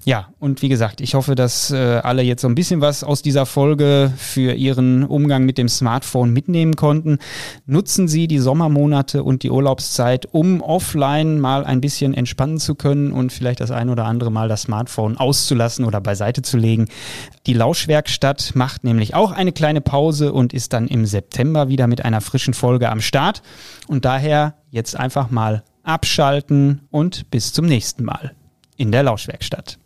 Ja, 0.05 0.29
und 0.39 0.61
wie 0.61 0.69
gesagt, 0.69 1.01
ich 1.01 1.13
hoffe, 1.13 1.35
dass 1.35 1.71
äh, 1.71 1.77
alle 1.77 2.21
jetzt 2.21 2.41
so 2.41 2.47
ein 2.47 2.55
bisschen 2.55 2.79
was 2.79 3.03
aus 3.03 3.21
dieser 3.21 3.45
Folge 3.45 4.13
für 4.15 4.53
ihren 4.53 5.03
Umgang 5.03 5.43
mit 5.43 5.57
dem 5.57 5.67
Smartphone 5.67 6.31
mitnehmen 6.31 6.77
konnten. 6.77 7.17
Nutzen 7.65 8.07
Sie 8.07 8.29
die 8.29 8.39
Sommermonate 8.39 9.23
und 9.23 9.43
die 9.43 9.51
Urlaubszeit, 9.51 10.25
um 10.31 10.61
offline 10.61 11.41
mal 11.41 11.65
ein 11.65 11.81
bisschen 11.81 12.13
entspannen 12.13 12.59
zu 12.59 12.75
können 12.75 13.11
und 13.11 13.33
vielleicht 13.33 13.59
das 13.59 13.71
ein 13.71 13.89
oder 13.89 14.05
andere 14.05 14.31
Mal 14.31 14.47
das 14.47 14.61
Smartphone 14.61 15.17
auszulassen 15.17 15.83
oder 15.83 15.99
beiseite 15.99 16.43
zu 16.43 16.55
legen. 16.55 16.87
Die 17.45 17.53
Lauschwerkstatt 17.53 18.51
macht 18.55 18.83
nämlich 18.83 19.15
auch 19.15 19.31
eine 19.31 19.51
kleine 19.51 19.81
Pause 19.81 20.33
und 20.33 20.53
ist 20.53 20.73
dann 20.73 20.87
im 20.87 21.05
September 21.05 21.67
wieder 21.69 21.87
mit 21.87 22.05
einer 22.05 22.21
frischen 22.21 22.53
Folge 22.53 22.89
am 22.89 23.01
Start. 23.01 23.41
Und 23.87 24.05
daher 24.05 24.55
jetzt 24.69 24.95
einfach 24.95 25.29
mal 25.29 25.63
abschalten 25.83 26.87
und 26.91 27.29
bis 27.31 27.53
zum 27.53 27.65
nächsten 27.65 28.03
Mal 28.03 28.35
in 28.77 28.91
der 28.91 29.03
Lauschwerkstatt. 29.03 29.79